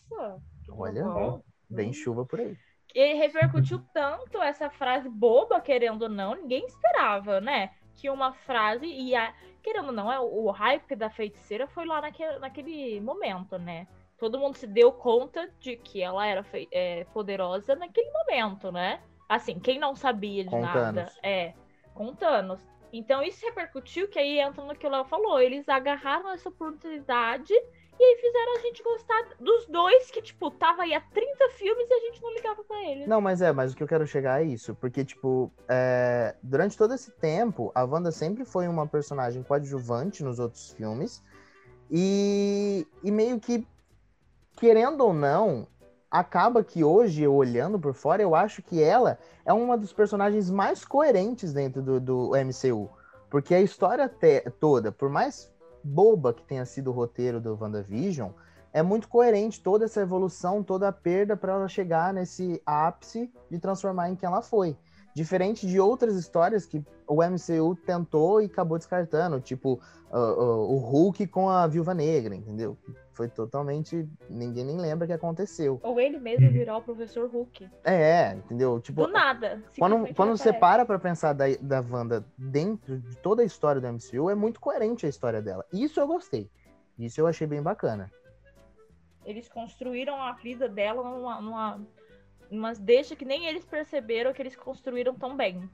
[0.64, 1.42] que Olha, bom.
[1.70, 2.58] vem chuva por aí.
[2.96, 7.72] E repercutiu tanto essa frase boba, querendo ou não, ninguém esperava, né?
[7.96, 9.34] Que uma frase ia.
[9.62, 13.86] Querendo ou não, é, o, o hype da feiticeira foi lá naquele, naquele momento, né?
[14.24, 19.02] Todo mundo se deu conta de que ela era é, poderosa naquele momento, né?
[19.28, 20.94] Assim, quem não sabia de Com nada.
[20.94, 21.20] Thanos.
[21.22, 21.54] É,
[21.94, 22.62] com Thanos.
[22.94, 25.42] Então isso repercutiu, que aí entra no que o Léo falou.
[25.42, 30.84] Eles agarraram essa oportunidade e aí fizeram a gente gostar dos dois, que, tipo, tava
[30.84, 33.06] aí há 30 filmes e a gente não ligava pra eles.
[33.06, 36.78] Não, mas é, mas o que eu quero chegar é isso, porque, tipo, é, durante
[36.78, 41.22] todo esse tempo, a Wanda sempre foi uma personagem coadjuvante nos outros filmes,
[41.92, 43.68] e, e meio que,
[44.56, 45.68] querendo ou não,
[46.10, 50.86] acaba que hoje, olhando por fora, eu acho que ela é uma dos personagens mais
[50.86, 52.90] coerentes dentro do, do MCU,
[53.30, 54.12] porque a história
[54.60, 55.52] toda, por mais
[55.84, 58.30] boba que tenha sido o roteiro do WandaVision,
[58.72, 63.60] é muito coerente toda essa evolução, toda a perda para ela chegar nesse ápice de
[63.60, 64.78] transformar em quem ela foi.
[65.14, 69.80] Diferente de outras histórias que o MCU tentou e acabou descartando, tipo
[70.12, 72.76] uh, uh, o Hulk com a Viúva Negra, entendeu?
[73.12, 74.10] Foi totalmente.
[74.28, 75.80] Ninguém nem lembra o que aconteceu.
[75.84, 76.52] Ou ele mesmo Uhum.
[76.54, 77.70] virar o professor Hulk.
[77.84, 78.80] É, entendeu?
[78.80, 79.62] Tipo, Do nada.
[79.78, 83.88] quando, quando você para pra pensar da, da Wanda dentro de toda a história do
[83.88, 85.64] MCU, é muito coerente a história dela.
[85.72, 86.50] Isso eu gostei.
[86.98, 88.12] Isso eu achei bem bacana.
[89.26, 91.82] Eles construíram a vida dela numa, numa,
[92.58, 95.70] umas deixa que nem eles perceberam que eles construíram tão bem.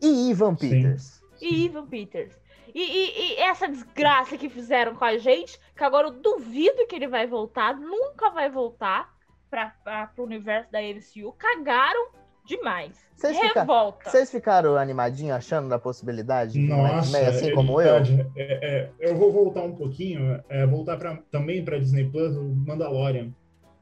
[0.00, 0.68] E Ivan Sim.
[0.70, 1.22] Peters.
[1.40, 2.36] E Ivan Peters.
[2.74, 6.94] E, e- e essa desgraça que fizeram com a gente, que agora eu duvido que
[6.96, 9.12] ele vai voltar, nunca vai voltar
[9.50, 11.32] para o universo da MCU.
[11.32, 12.12] Cagaram
[12.46, 12.96] demais.
[13.14, 14.10] Vocês fica- Revolta.
[14.10, 17.96] Vocês ficaram animadinhos achando da possibilidade de Nossa, X-Men assim é como eu?
[17.96, 18.02] É,
[18.36, 23.30] é, eu vou voltar um pouquinho, é, voltar pra, também para Disney Plus, o Mandalorian.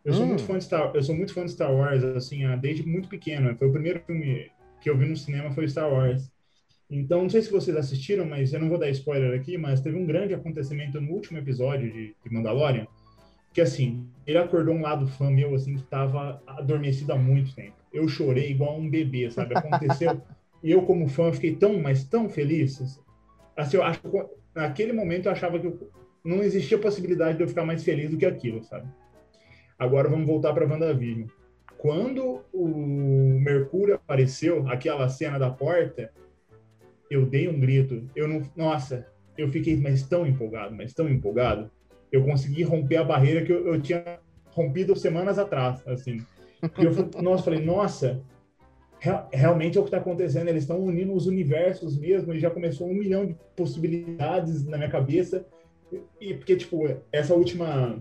[0.05, 0.29] Eu sou Hum.
[0.29, 3.09] muito fã de Star, eu sou muito fã de Star Wars, assim, ah, desde muito
[3.09, 3.57] pequeno.
[3.57, 6.31] Foi o primeiro filme que eu vi no cinema foi Star Wars.
[6.91, 9.97] Então, não sei se vocês assistiram, mas eu não vou dar spoiler aqui, mas teve
[9.97, 12.87] um grande acontecimento no último episódio de, de Mandalorian,
[13.53, 17.77] que assim, ele acordou um lado fã meu, assim, que estava adormecido há muito tempo.
[17.93, 19.55] Eu chorei igual um bebê, sabe?
[19.55, 20.23] Aconteceu.
[20.63, 22.79] e eu, como fã, fiquei tão, mas tão feliz.
[23.57, 24.09] Assim, eu acho que
[24.55, 25.93] naquele momento eu achava que eu-
[26.25, 28.89] não existia possibilidade de eu ficar mais feliz do que aquilo, sabe?
[29.81, 31.27] Agora vamos voltar para WandaVision.
[31.79, 36.13] Quando o Mercúrio apareceu, aquela cena da porta,
[37.11, 38.07] eu dei um grito.
[38.15, 39.07] Eu não, nossa,
[39.39, 41.71] eu fiquei mas tão empolgado, mas tão empolgado.
[42.13, 44.05] Eu consegui romper a barreira que eu, eu tinha
[44.51, 46.19] rompido semanas atrás, assim.
[46.79, 48.21] E eu, falei- nossa, falei, nossa,
[48.99, 50.49] real- realmente é o que está acontecendo.
[50.49, 52.35] Eles estão unindo os universos mesmo.
[52.35, 55.47] E já começou um milhão de possibilidades na minha cabeça.
[56.21, 57.99] E- porque tipo essa última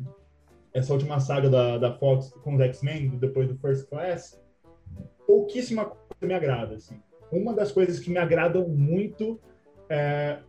[0.74, 4.40] essa última saga da, da Fox com os X-Men depois do First Class,
[5.26, 6.76] pouquíssima coisa me agrada.
[6.76, 7.00] Assim.
[7.32, 9.40] Uma das coisas que me agradam muito
[9.90, 10.40] é,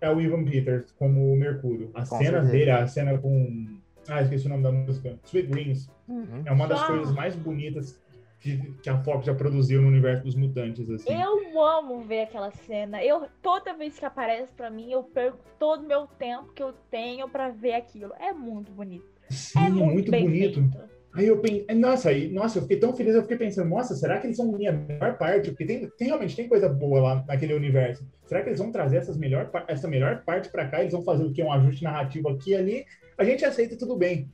[0.00, 1.90] é o Ivan Peters como o Mercúrio.
[1.94, 2.52] As Com cenas certeza.
[2.52, 5.90] dele, a cena com ah esqueci o nome da música, Sweet Dreams.
[6.08, 6.42] Uhum.
[6.46, 6.86] É uma das Ah.
[6.86, 8.00] coisas mais bonitas
[8.40, 11.12] que, que a Fox já produziu no universo dos mutantes, assim.
[11.12, 13.02] Eu amo ver aquela cena.
[13.04, 16.72] Eu toda vez que aparece pra mim, eu perco todo o meu tempo que eu
[16.90, 18.14] tenho pra ver aquilo.
[18.18, 19.17] É muito bonito.
[19.30, 20.60] Sim, é muito, muito bonito.
[20.60, 20.88] feito.
[21.14, 24.18] Aí eu pensei, nossa, aí, nossa, eu fiquei tão feliz, eu fiquei pensando, nossa, será
[24.18, 25.50] que eles vão unir a melhor parte?
[25.50, 28.06] Porque tem, tem realmente tem coisa boa lá naquele universo.
[28.26, 30.80] Será que eles vão trazer essas melhor, essa melhor parte pra cá?
[30.80, 31.42] Eles vão fazer o que?
[31.42, 32.86] Um ajuste narrativo aqui e ali?
[33.16, 34.30] A gente aceita tudo bem.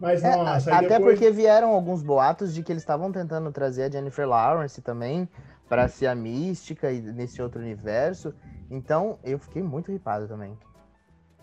[0.00, 1.18] Mas, É, nossa, até depois...
[1.18, 5.28] porque vieram alguns boatos de que eles estavam tentando trazer a Jennifer Lawrence também
[5.68, 8.34] para ser a mística e nesse outro universo.
[8.70, 10.56] Então eu fiquei muito ripado também.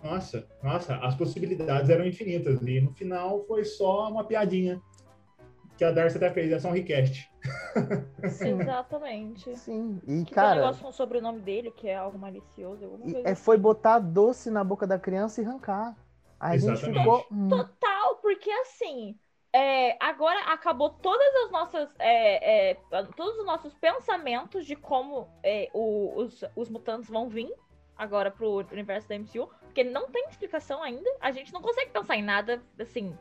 [0.03, 2.61] Nossa, nossa, as possibilidades eram infinitas.
[2.61, 4.81] E no final foi só uma piadinha.
[5.77, 7.27] Que a Darcy até fez, é só um request.
[8.45, 9.55] Exatamente.
[9.57, 12.99] Sim, e Que tem um cara, negócio com o sobrenome dele, que é algo malicioso.
[13.05, 13.61] e- é, foi assim.
[13.63, 15.95] botar doce na boca da criança e arrancar.
[16.39, 16.99] A gente Exatamente.
[16.99, 17.25] ficou.
[17.31, 19.17] hum, Total, porque assim,
[19.53, 21.95] é, agora acabou todas as nossas.
[21.99, 22.73] é, é,
[23.15, 27.51] todos os nossos pensamentos de como é, o- os, os mutantes vão vir
[28.01, 31.07] agora pro universo da MCU, porque não tem explicação ainda.
[31.21, 33.15] A gente não consegue pensar em nada assim.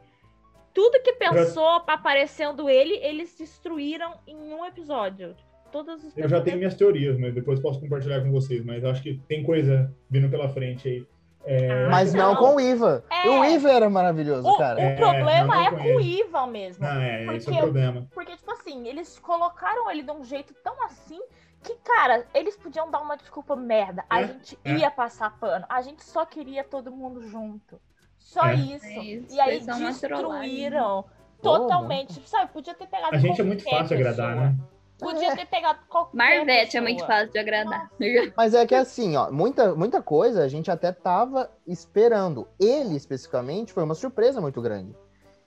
[0.72, 5.36] Tudo que pensou aparecendo ele, eles destruíram em um episódio.
[5.70, 8.64] Todos os Eu já tenho minhas teorias, mas depois posso compartilhar com vocês.
[8.64, 11.06] Mas acho que tem coisa vindo pela frente aí.
[11.44, 12.36] É, Mas não, não.
[12.36, 13.02] com o Iva.
[13.10, 13.28] É.
[13.28, 14.78] O Iva era maravilhoso, O, cara.
[14.78, 16.84] o É, problema é com o Ivan mesmo.
[16.84, 18.08] Ah, é, esse é Porque o problema.
[18.12, 21.20] Porque, tipo assim, eles colocaram ele de um jeito tão assim
[21.62, 24.04] que, cara, eles podiam dar uma desculpa merda.
[24.08, 24.76] A É, gente é.
[24.78, 25.66] ia passar pano.
[25.68, 27.80] A gente só queria todo mundo junto.
[28.18, 28.54] Só É.
[28.54, 28.86] isso.
[28.86, 31.04] É isso, E aí destruíram
[31.42, 32.20] totalmente.
[32.28, 34.48] Sabe, podia ter pegado A gente é muito fácil agradar, pessoa.
[34.50, 34.56] né?
[34.98, 37.90] Podia ter pegado qualquer Marvete é muito fácil de agradar.
[38.36, 42.46] Mas é que assim, ó, muita, muita coisa a gente até tava esperando.
[42.58, 44.94] Ele, especificamente, foi uma surpresa muito grande.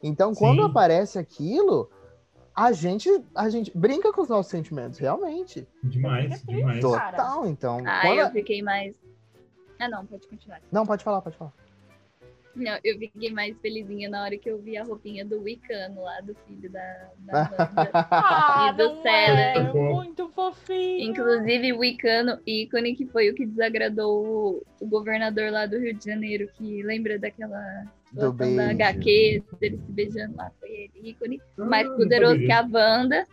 [0.01, 0.69] Então, quando Sim.
[0.69, 1.89] aparece aquilo,
[2.55, 5.67] a gente, a gente brinca com os nossos sentimentos, realmente.
[5.83, 6.81] Demais, demais.
[6.83, 7.17] Cara.
[7.17, 7.83] Total, então.
[7.85, 8.93] Ah, quando eu fiquei mais.
[9.79, 10.61] Ah, não, pode continuar.
[10.71, 11.53] Não, pode falar, pode falar.
[12.55, 16.21] Não, eu fiquei mais felizinha na hora que eu vi a roupinha do Wicano lá,
[16.21, 17.49] do filho da, da.
[18.11, 19.73] Ah, E do é Celery.
[19.73, 21.09] muito fofinho.
[21.09, 25.95] Inclusive, o Wicano ícone, que foi o que desagradou o, o governador lá do Rio
[25.95, 27.59] de Janeiro, que lembra daquela
[28.13, 28.71] Do situação da beijo.
[28.71, 31.41] HQ, dele se beijando lá, foi ele, ícone.
[31.59, 33.27] Ah, Mais poderoso sabia que a Wanda.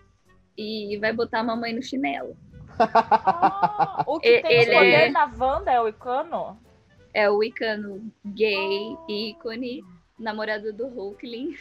[0.59, 2.37] E vai botar a mamãe no chinelo.
[2.79, 6.59] Ah, o que E- tem ele o poder é- na Wanda é o Icano?
[7.12, 9.83] É o Wicano gay, ícone,
[10.19, 11.57] namorado do Hulkling.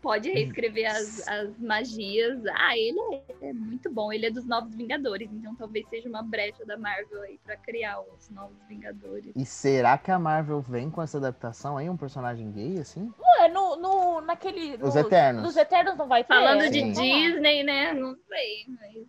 [0.00, 2.40] Pode reescrever as, as magias.
[2.54, 2.98] Ah, ele
[3.40, 4.12] é, é muito bom.
[4.12, 8.00] Ele é dos Novos Vingadores, então talvez seja uma brecha da Marvel aí pra criar
[8.00, 9.32] os Novos Vingadores.
[9.34, 13.12] E será que a Marvel vem com essa adaptação aí, um personagem gay, assim?
[13.40, 14.74] Ué, no, no, naquele.
[14.82, 15.42] Os no- Eternos.
[15.42, 16.28] Nos Eternos não vai ter?
[16.28, 16.92] Falando de Sim.
[16.92, 17.92] Disney, né?
[17.92, 19.06] Não sei, mas.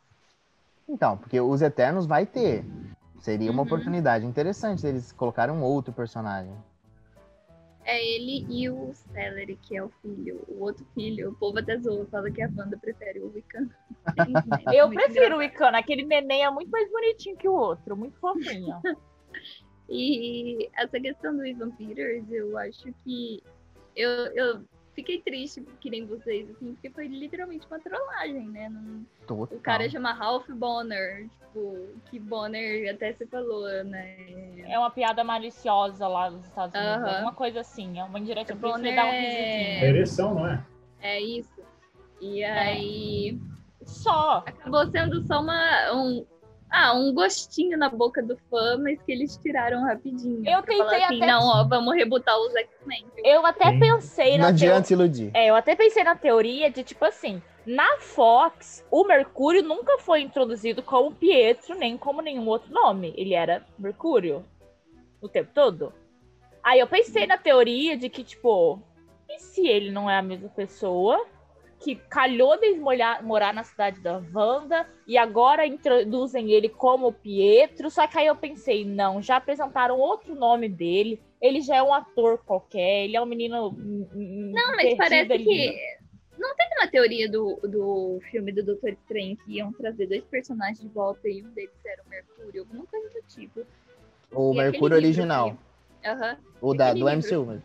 [0.88, 2.66] Então, porque os Eternos vai ter.
[3.20, 3.66] Seria uma Uhum.
[3.68, 6.54] oportunidade interessante se eles colocarem um outro personagem.
[7.90, 11.32] É ele e o Celery, que é o filho, o outro filho.
[11.32, 13.68] O povo até zoa, fala que a Wanda prefere o Wiccan.
[14.72, 15.76] Eu prefiro o Icano.
[15.76, 17.98] Aquele neném é muito mais bonitinho que o outro.
[17.98, 18.80] Muito fofinho.
[19.92, 23.42] E essa questão do Ivan Peters, eu acho que
[23.96, 24.62] eu, eu
[24.94, 28.70] fiquei triste, que nem vocês, assim, porque foi literalmente uma trollagem, né?
[28.70, 29.06] Não-
[29.44, 34.16] o cara chama Ralph Bonner, tipo, que Bonner até você falou, né?
[34.68, 36.98] é uma piada maliciosa lá dos Estados Unidos.
[37.04, 37.16] Aham.
[37.16, 38.00] Alguma coisa assim.
[38.00, 39.86] É uma indireta pra você dar um é- risadinho.
[39.86, 40.66] É ereção, não é?
[41.02, 41.62] É isso.
[42.22, 42.52] E É.
[42.52, 43.40] aí
[43.84, 44.44] Só.
[44.46, 46.26] acabou sendo só uma, um,
[46.72, 50.44] ah, um gostinho na boca do fã, mas que eles tiraram rapidinho.
[50.48, 53.06] Eu pra falar tentei assim, até- não, ó, vamos rebutar os X-Men.
[53.24, 53.80] Eu até Sim.
[53.80, 54.70] pensei Não na teoria.
[54.70, 55.32] adianta se iludir.
[55.34, 60.22] É, eu até pensei na teoria de tipo assim, na Fox, o Mercúrio nunca foi
[60.22, 63.14] introduzido como Pietro, nem como nenhum outro nome.
[63.18, 64.46] Ele era Mercúrio
[65.22, 65.94] o tempo todo.
[66.64, 68.82] Aí eu pensei na teoria de que, tipo,
[69.28, 71.26] e se ele não é a mesma pessoa?
[71.80, 77.90] Que calhou de molhar- morar na cidade da Wanda e agora introduzem ele como Pietro.
[77.90, 81.22] Só que aí eu pensei, não, já apresentaram outro nome dele.
[81.42, 83.72] Ele já é um ator qualquer, ele é um menino.
[83.72, 86.00] Não, mas parece que.
[86.38, 90.80] Não teve uma teoria do, do filme do Doutor Estranho que iam trazer dois personagens
[90.80, 93.62] de volta e um deles era o Mercúrio, alguma coisa do tipo.
[94.34, 95.58] O E Mercúrio original.
[96.02, 96.38] que- Aham.
[96.62, 97.12] O da, do livro.
[97.18, 97.64] MCU mesmo.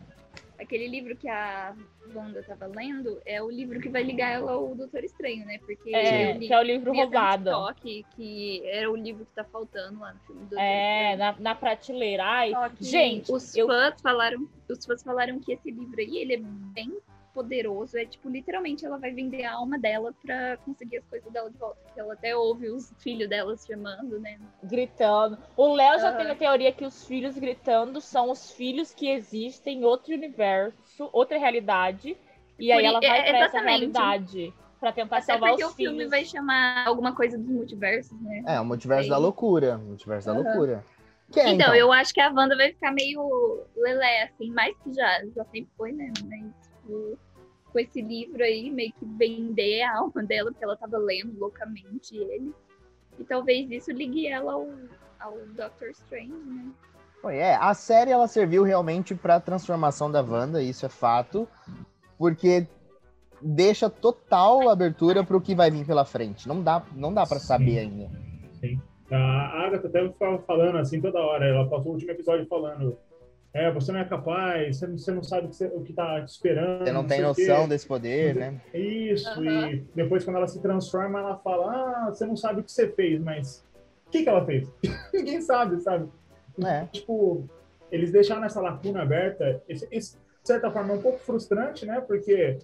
[0.57, 1.75] Aquele livro que a
[2.13, 5.57] Wanda tava lendo é o livro que vai ligar ela ao Doutor Estranho, né?
[5.65, 7.43] Porque É, li- que é o livro roubado.
[7.49, 11.33] TikTok que era o livro que tá faltando lá no filme do Doutor É, Estranho.
[11.33, 12.23] na, na prateleira.
[12.23, 16.37] Ai, gente, os eu- fãs falaram, os fãs falaram que esse livro aí ele é
[16.37, 16.97] bem
[17.35, 17.97] poderoso.
[17.97, 21.57] É tipo, literalmente ela vai vender a alma dela pra conseguir as coisas dela de
[21.57, 21.77] volta.
[21.83, 24.39] Porque ela até ouve os filhos dela chamando, né?
[24.63, 25.37] Gritando.
[25.57, 26.17] O Léo já Aham.
[26.17, 31.09] tem a teoria que os filhos gritando são os filhos que existem em outro universo,
[31.11, 32.17] outra realidade.
[32.57, 34.53] E aí ela vai é, pra essa realidade.
[34.79, 36.09] Pra tentar Até salvar porque os o filme filhos.
[36.11, 38.43] vai chamar alguma coisa dos multiversos, né?
[38.47, 39.09] É, o multiverso Sei.
[39.09, 39.77] da loucura.
[39.77, 40.43] Multiverso da Aham.
[40.43, 40.85] loucura.
[41.35, 45.25] É, então, eu acho que a Wanda vai ficar meio lelé, assim, mais que já,
[45.35, 46.11] já sempre foi, né?
[46.23, 47.17] Mas, tipo,
[47.75, 52.15] com esse livro aí, meio que vender a alma dela, porque ela tava lendo loucamente
[52.15, 52.53] ele.
[53.19, 54.69] E talvez isso ligue ela ao,
[55.19, 56.71] ao Doctor Strange, né?
[57.21, 61.47] Foi, é, a série ela serviu realmente pra transformação da Wanda, isso é fato,
[62.17, 62.65] porque
[63.41, 66.47] deixa total abertura pro que vai vir pela frente.
[66.47, 67.47] Não dá, não dá para Sim.
[67.47, 68.09] saber ainda.
[69.11, 71.45] A Agatha até ficava falando assim toda hora.
[71.45, 72.97] Ela passou o último episódio falando:
[73.55, 75.93] É, você não é capaz, você não, você não sabe o que, você- o que
[75.93, 76.83] tá te esperando.
[76.83, 78.59] Você não tem sei o quê." noção desse poder, né?
[78.73, 79.71] Isso, Aham.
[79.71, 82.89] e depois quando ela se transforma, ela fala: Ah, você não sabe o que você
[82.91, 83.63] fez, mas
[84.07, 84.69] o que, que ela fez?
[85.13, 86.09] Ninguém sabe, sabe?
[86.65, 86.85] É.
[86.91, 87.47] Tipo,
[87.89, 92.01] eles deixaram essa lacuna aberta, esse, esse, de certa forma é um pouco frustrante, né?
[92.01, 92.57] Porque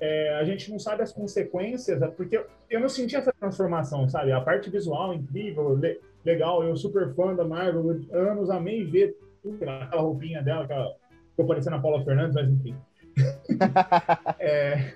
[0.00, 4.08] é, a gente não sabe as consequências, é porque eu, eu não senti essa transformação,
[4.08, 4.32] sabe?
[4.32, 9.14] A parte visual incrível, le- legal, eu super fã da Marvel, anos amei ver
[9.54, 10.94] aquela roupinha dela, aquela,
[11.30, 12.76] ficou parecendo a Paula Fernandes, mas enfim.
[14.38, 14.92] É,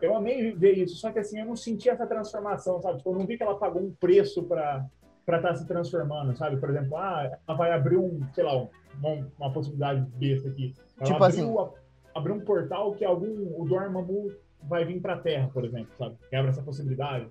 [0.00, 2.98] eu amei ver isso, só que assim, eu não senti essa transformação, sabe?
[2.98, 4.84] Tipo, eu não vi que ela pagou um preço para
[5.24, 6.56] para estar se transformando, sabe?
[6.56, 8.66] Por exemplo, ah, ela vai abrir um, sei lá,
[8.98, 10.74] uma, uma possibilidade besta aqui.
[10.98, 11.70] Ela Tipo abriu, a-
[12.14, 14.32] abriu um portal que algum, o Dormammu
[14.62, 16.16] vai vir para a Terra, por exemplo, sabe?
[16.30, 17.26] Quebra essa possibilidade.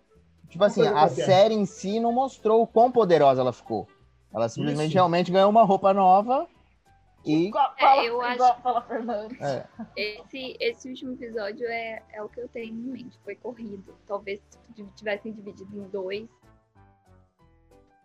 [0.48, 3.88] Tipo assim, a série em si não mostrou o quão poderosa ela ficou.
[4.34, 4.96] Ela simplesmente Isso.
[4.96, 6.48] realmente ganhou uma roupa nova
[7.26, 7.48] e.
[7.48, 9.36] Igual, É, fala, eu igual fala Fernando.
[9.42, 13.18] É, Esse, esse último episódio é, é o que eu tenho em mente.
[13.24, 13.98] Foi corrido.
[14.08, 14.42] Talvez
[14.76, 16.28] se tivessem dividido em dois,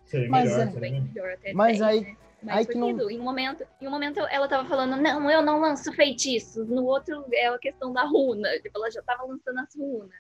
[0.05, 1.31] Seria Mas melhor, é- seria melhor.
[1.33, 1.53] até.
[1.55, 2.17] Mas aí- né?
[2.43, 3.11] Mas aí foi que não- corrido.
[3.11, 6.69] Em um momento, em um momento ela tava falando, não, eu não lanço feitiços.
[6.69, 8.49] No outro é a questão da runa.
[8.61, 10.11] Tipo, ela já tava lançando as runas.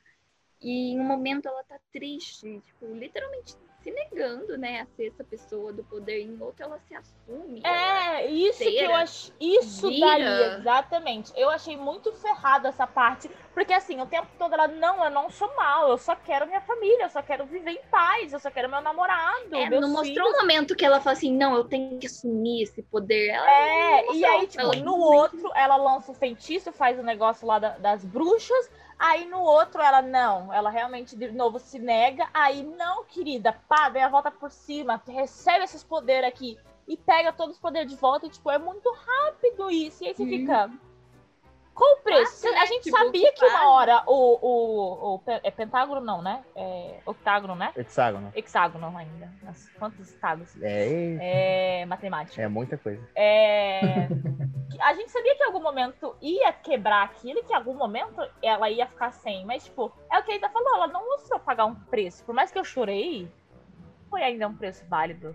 [0.60, 5.24] E em um momento ela tá triste, tipo, literalmente se negando, né, a ser essa
[5.24, 6.20] pessoa do poder.
[6.22, 7.60] Em outro ela se assume.
[7.64, 8.96] ela- É, isso que eu Cera.
[9.02, 9.32] achei.
[9.40, 10.06] Isso Vira.
[10.06, 11.32] daí, exatamente.
[11.36, 13.30] Eu achei muito ferrado essa parte.
[13.54, 16.60] Porque assim, o tempo todo ela, não, eu não sou mal, eu só quero minha
[16.62, 19.54] família, eu só quero viver em paz, eu só quero meu namorado.
[19.54, 20.34] É, não mostrou filhos.
[20.34, 23.28] um momento que ela fala assim, não, eu tenho que assumir esse poder.
[23.28, 27.58] Ela É, e aí, tipo, no outro, ela lança o feitiço, faz o negócio lá
[27.58, 28.70] da- das bruxas.
[29.04, 30.52] Aí no outro, ela não.
[30.52, 32.28] Ela realmente, de novo, se nega.
[32.32, 36.56] Aí, não, querida, pá, vem a volta por cima, recebe esses poderes aqui.
[36.86, 38.26] E pega todos os poderes de volta.
[38.26, 40.04] E, tipo, é muito rápido isso.
[40.04, 40.28] E aí você Hum.
[40.28, 40.70] fica.
[41.74, 42.32] Qual o preço?
[42.42, 42.66] Fácil, a né?
[42.66, 45.22] gente Tipo, sabia que uma hora o, o, o.
[45.42, 46.44] É pentágono, não, né?
[46.54, 47.72] É octágono, né?
[47.76, 48.30] hexágono.
[48.34, 49.32] Hexágono ainda.
[49.42, 50.54] Nossa, quantos estados?
[50.62, 52.40] É, É matemática.
[52.42, 53.02] é muita coisa.
[53.14, 54.08] É,
[54.80, 58.20] A gente sabia que em algum momento ia quebrar aquilo e que em algum momento
[58.42, 59.44] ela ia ficar sem.
[59.46, 62.24] Mas, tipo, é o que a Ida falou, ela não mostrou pagar um preço.
[62.24, 63.30] Por mais que eu chorei,
[64.10, 65.34] foi ainda um preço válido.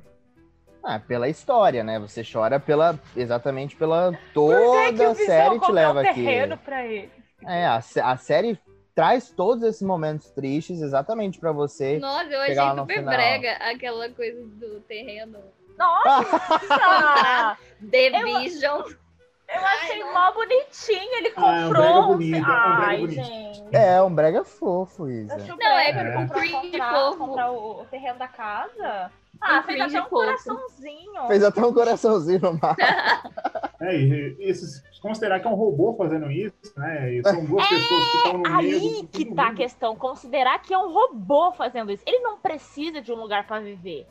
[0.84, 2.00] Ah, pela história, né?
[2.00, 6.14] Você chora pela exatamente pela toda o a série te comprou leva aqui.
[6.24, 7.12] terreno pra ele?
[7.46, 8.60] É, a, a série
[8.96, 12.00] traz todos esses momentos tristes exatamente pra você.
[12.00, 13.14] Nossa, eu achei no super final.
[13.14, 15.40] brega aquela coisa do terreno.
[15.78, 17.58] Nossa!
[17.92, 18.82] The Eu- Vision.
[18.82, 21.84] eu achei Ai, mó bonitinho, ele Ah, é um comprou.
[21.84, 23.64] brega bonito, é um Ai, gente.
[23.76, 25.38] É, um brega fofo, Isa.
[25.38, 26.14] Não, é É.
[26.14, 27.18] comprou, comprar, fofo.
[27.18, 29.12] comprar o, o terreno da casa.
[29.42, 30.10] Ah, Um fez até um fofo.
[30.10, 31.28] coraçãozinho.
[31.28, 32.76] Fez até um coraçãozinho no mar.
[33.80, 37.14] É, e, e se considerar que é um robô fazendo isso, né?
[37.14, 38.58] E são duas pessoas que estão no meio.
[38.58, 39.58] Aí que tá a mundo.
[39.58, 39.96] questão.
[39.96, 42.02] Considerar que é um robô fazendo isso.
[42.08, 44.08] Ele não precisa de um lugar pra viver.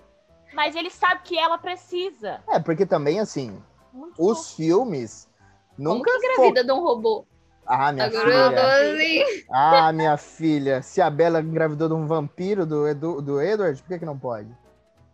[0.55, 2.41] Mas ele sabe que ela precisa.
[2.49, 3.61] É, porque também, assim,
[3.93, 5.29] Muito os filmes
[5.77, 7.27] Como nunca que fo- engravida de um robô?
[7.67, 8.57] Ah, minha Agora eu tô
[8.95, 9.25] filha.
[9.25, 9.45] assim.
[9.51, 10.81] Ah, minha filha.
[10.81, 14.17] Se a Bela engravidou de um vampiro do, Edu, do Edward, por que, que não
[14.17, 14.49] pode?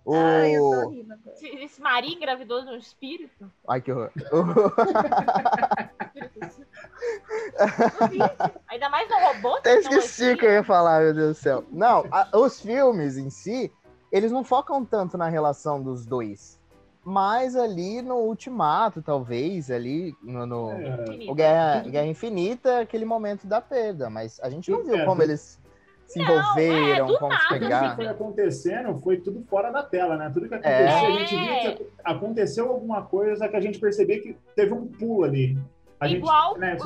[0.05, 0.15] O...
[0.17, 1.37] Ai, eu tô rindo agora.
[1.65, 3.51] Esse Maria engravidou de um espírito.
[3.69, 4.11] Ai, que horror.
[8.69, 9.57] Ainda mais no robô.
[9.57, 11.65] Até esqueci o que eu ia falar, meu Deus do céu.
[11.71, 13.73] Não, a- os filmes em si,
[14.11, 16.61] eles não focam tanto na relação dos dois.
[17.05, 23.47] Mas ali no Ultimato, talvez, ali no, no- É, o Guerra, Guerra Infinita, aquele momento
[23.47, 24.09] da perda.
[24.09, 25.59] Mas a gente não viu É, como do- eles
[26.13, 29.71] se Não, envolveram, é, do como se nada, Tudo que foi acontecendo foi tudo fora
[29.71, 30.31] da tela, né?
[30.33, 31.07] Tudo que aconteceu, É.
[31.07, 35.25] a gente via que aconteceu alguma coisa que a gente percebia que teve um pulo
[35.25, 35.59] ali.
[35.99, 36.77] A Igual gente, né,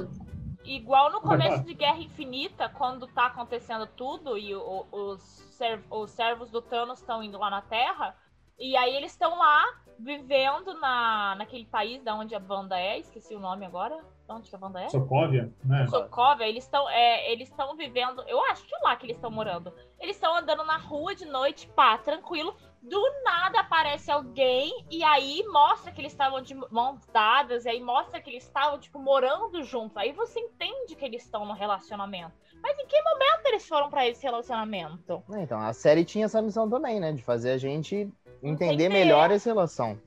[0.64, 6.10] igual no começo de Guerra Infinita, quando tá acontecendo tudo e o, os, serv os
[6.10, 8.14] servos do Thanos estão indo lá na Terra,
[8.58, 9.64] e aí eles estão lá
[9.98, 13.98] vivendo na, naquele país da onde a banda é, esqueci o nome agora.
[14.28, 14.88] Onde que a banda é?
[14.88, 15.86] Sokovia, né?
[15.86, 19.30] Sokovia, eles estão é, eles estão vivendo, eu acho que é lá que eles estão
[19.30, 19.72] morando.
[20.00, 22.54] Eles estão andando na rua de noite, pá, tranquilo.
[22.82, 27.80] Do nada aparece alguém e aí mostra que eles estavam de mãos dadas, e aí
[27.80, 29.96] mostra que eles estavam, tipo, morando juntos.
[29.96, 32.32] Aí você entende que eles estão no relacionamento.
[32.62, 35.22] Mas em que momento eles foram para esse relacionamento?
[35.36, 37.12] Então, a série tinha essa missão também, né?
[37.12, 38.08] De fazer a gente
[38.42, 39.98] entender melhor essa relação.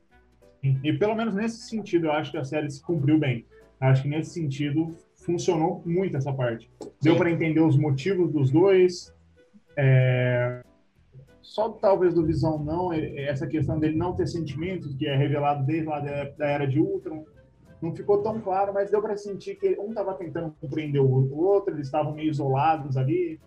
[0.61, 3.45] E pelo menos nesse sentido, eu acho que a série se cumpriu bem.
[3.79, 6.69] Acho que nesse sentido funcionou muito essa parte.
[7.01, 9.13] Deu para entender os motivos dos dois.
[9.77, 10.61] É...
[11.41, 15.87] Só talvez do Visão não, essa questão dele não ter sentimentos, que é revelado desde
[15.87, 17.25] lá da Era de Ultron,
[17.81, 21.73] não ficou tão claro, mas deu para sentir que um estava tentando compreender o outro,
[21.73, 23.39] eles estavam meio isolados ali.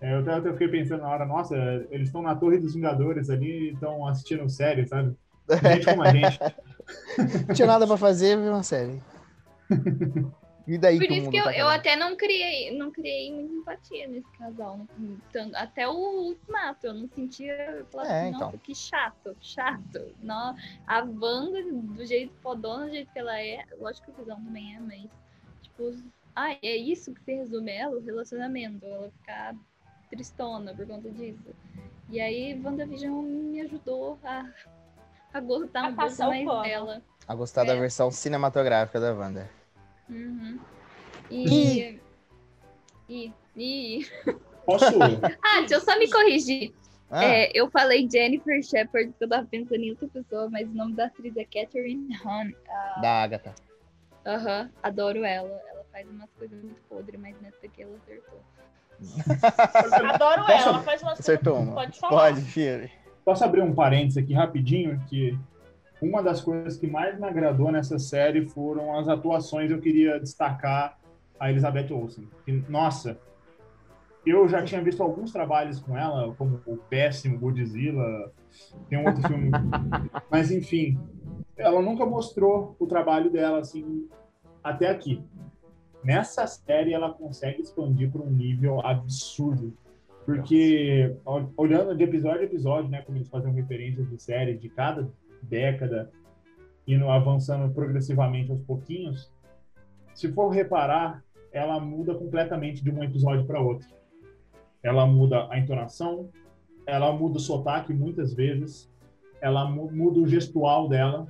[0.00, 1.56] É, eu até, até fiquei pensando na hora, nossa,
[1.90, 5.16] eles estão na Torre dos Vingadores ali, estão assistindo série, sabe?
[5.50, 6.38] Gente como a gente.
[7.48, 9.00] Não tinha nada para fazer, viu uma série.
[10.66, 14.08] E daí Por isso que eu, tá eu até não criei, não criei muita empatia
[14.08, 14.80] nesse casal.
[15.54, 17.52] até o ultimato, eu não sentia.
[17.52, 18.40] Eu é, então.
[18.40, 20.14] Nossa, que chato, chato.
[20.22, 20.56] Não,
[20.86, 24.74] a Wanda, do jeito fodona, do jeito que ela é, lógico que o Visão também
[24.74, 25.10] é, mas,
[25.60, 25.94] tipo,
[26.34, 28.86] ah, é isso que se resume ela, o relacionamento.
[28.86, 29.54] Ela ficar
[30.08, 31.54] tristona por conta disso.
[32.08, 34.50] E aí, WandaVision me ajudou a,
[35.32, 37.02] a gostar a um pouco mais dela.
[37.26, 37.66] A gostar é.
[37.66, 39.50] da versão cinematográfica da Wanda.
[40.08, 40.58] Uhum.
[41.30, 42.00] E...
[43.08, 43.32] e...
[43.56, 44.06] e...
[44.66, 44.84] Posso?
[45.42, 46.74] ah, deixa eu só me corrigir.
[47.10, 47.24] Ah.
[47.24, 50.94] É, eu falei Jennifer Shepard porque eu tava pensando em outra pessoa, mas o nome
[50.94, 52.50] da atriz é Catherine Hahn.
[52.68, 53.00] A...
[53.00, 53.54] Da Agatha.
[54.26, 55.60] Aham, uhum, adoro ela.
[55.70, 58.40] Ela faz umas coisas muito podres, mas nessa aqui ela acertou.
[60.14, 60.68] Adoro Posso...
[60.68, 61.74] ela, faz umas Acertou uma.
[61.74, 62.32] Pode falar.
[62.32, 62.90] Pode, filho.
[63.24, 65.02] Posso abrir um parênteses aqui rapidinho?
[65.08, 65.38] Que
[66.00, 69.70] uma das coisas que mais me agradou nessa série foram as atuações.
[69.70, 70.98] Eu queria destacar
[71.38, 72.28] a Elizabeth Olsen.
[72.44, 73.18] Que, nossa,
[74.26, 78.32] eu já tinha visto alguns trabalhos com ela, como o Péssimo, Godzilla,
[78.88, 79.50] tem um outro filme.
[80.30, 80.98] Mas, enfim,
[81.56, 84.08] ela nunca mostrou o trabalho dela, assim,
[84.62, 85.22] até aqui.
[86.02, 89.72] Nessa série, ela consegue expandir para um nível absurdo.
[90.26, 91.14] Porque,
[91.56, 95.08] olhando de episódio a episódio, né, como eles fazem referências de série de cada
[95.44, 96.10] década,
[96.86, 99.32] indo avançando progressivamente aos pouquinhos,
[100.14, 103.88] se for reparar, ela muda completamente de um episódio para outro.
[104.82, 106.28] Ela muda a entonação,
[106.86, 108.90] ela muda o sotaque muitas vezes,
[109.40, 111.26] ela muda o gestual dela.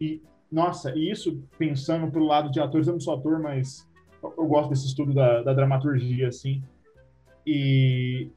[0.00, 3.88] E, nossa, e isso pensando pelo lado de atores, eu não sou ator, mas
[4.22, 6.62] eu gosto desse estudo da, da dramaturgia, assim.
[7.46, 8.30] E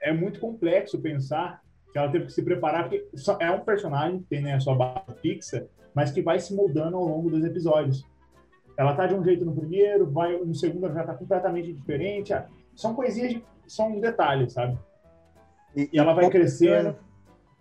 [0.00, 1.62] é muito complexo pensar
[1.92, 3.08] que ela teve que se preparar, porque
[3.40, 6.96] é um personagem que tem né, a sua base fixa, mas que vai se moldando
[6.96, 8.04] ao longo dos episódios.
[8.76, 12.32] Ela tá de um jeito no primeiro, vai no segundo ela já tá completamente diferente.
[12.74, 14.78] São coisinhas, de, são detalhes, sabe?
[15.76, 16.96] E, e ela vai crescendo.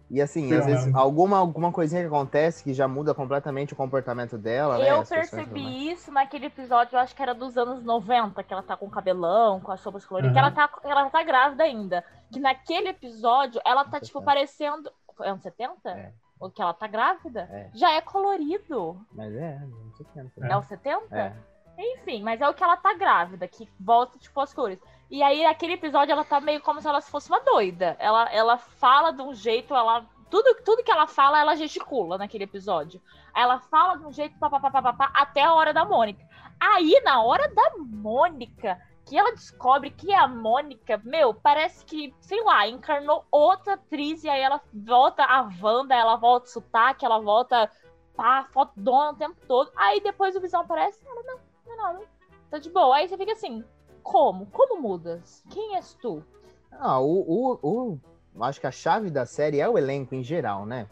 [0.10, 4.40] E assim, às vezes, alguma, alguma coisinha que acontece que já muda completamente o comportamento
[4.40, 4.92] dela, né?
[4.92, 8.76] Eu percebi isso naquele episódio, eu acho que era dos anos 90, que ela tá
[8.76, 10.34] com o cabelão, com as sopas coloridas, uhum.
[10.34, 12.04] que ela tá, ela tá grávida ainda.
[12.32, 14.92] Que naquele episódio, ela tá, tipo, parecendo...
[15.22, 15.90] É anos 70?
[15.90, 16.14] É.
[16.40, 17.50] O que ela tá grávida?
[17.52, 17.70] É.
[17.74, 19.06] Já é colorido.
[19.12, 20.48] Mas é, anos 70.
[20.48, 21.18] É o 70?
[21.18, 21.36] É.
[21.78, 24.80] Enfim, mas é o que ela tá grávida, que volta, tipo, as cores.
[25.10, 27.96] E aí, aquele episódio, ela tá meio como se ela fosse uma doida.
[28.00, 30.06] Ela, ela fala de um jeito, ela.
[30.30, 33.02] Tudo, tudo que ela fala, ela gesticula naquele episódio.
[33.36, 36.24] Ela fala de um jeito papapá, até a hora da Mônica.
[36.60, 38.80] Aí, na hora da Mônica,
[39.10, 44.30] que ela descobre que a Mônica, meu, parece que, sei lá, encarnou outra atriz e
[44.30, 47.72] aí ela volta a Wanda, ela volta o sotaque, ela volta
[48.16, 49.72] pá, fodona o tempo todo.
[49.76, 52.06] Aí depois o Visão aparece, ela não, não é nada,
[52.52, 52.98] tá de boa.
[52.98, 53.64] Aí você fica assim,
[54.04, 54.46] como?
[54.46, 55.44] Como mudas?
[55.50, 56.24] Quem és tu?
[56.72, 58.00] Ah, o, o,
[58.36, 60.88] o, acho que a chave da série é o elenco em geral, né?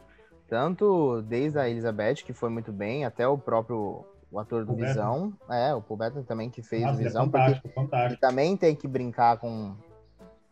[0.48, 4.76] Tanto desde a Elizabeth, que foi muito bem, até o próprio o ator do o
[4.76, 5.34] Visão.
[5.48, 5.54] Beto.
[5.54, 7.22] É, o Paul Bettany também que fez Nossa, o é Visão.
[7.22, 8.22] É fantástico, porque fantástico.
[8.22, 9.76] também tem que brincar com,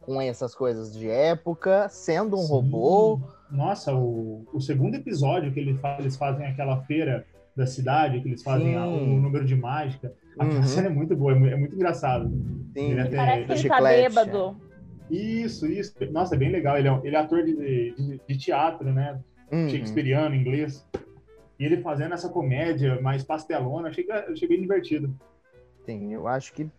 [0.02, 2.52] com essas coisas de época, sendo um Sim.
[2.52, 3.20] robô.
[3.52, 8.28] Nossa, o, o segundo episódio que ele faz, eles fazem aquela feira da cidade, que
[8.28, 10.14] eles fazem a, o número de mágica.
[10.38, 10.64] Aquela uhum.
[10.64, 12.30] cena é muito boa, é muito, é engraçado.
[12.74, 14.58] Sim, ele até, parece que ele tá bêbado.
[15.10, 15.94] Isso, isso.
[16.12, 16.78] Nossa, é bem legal.
[16.78, 19.20] Ele é, ele é ator de, de, de teatro, né?
[19.52, 19.70] Uhum.
[19.70, 20.86] Shakespeareano, inglês.
[21.60, 25.14] E ele fazendo essa comédia mais pastelona, achei, achei bem divertido.
[25.86, 26.70] Sim, eu acho que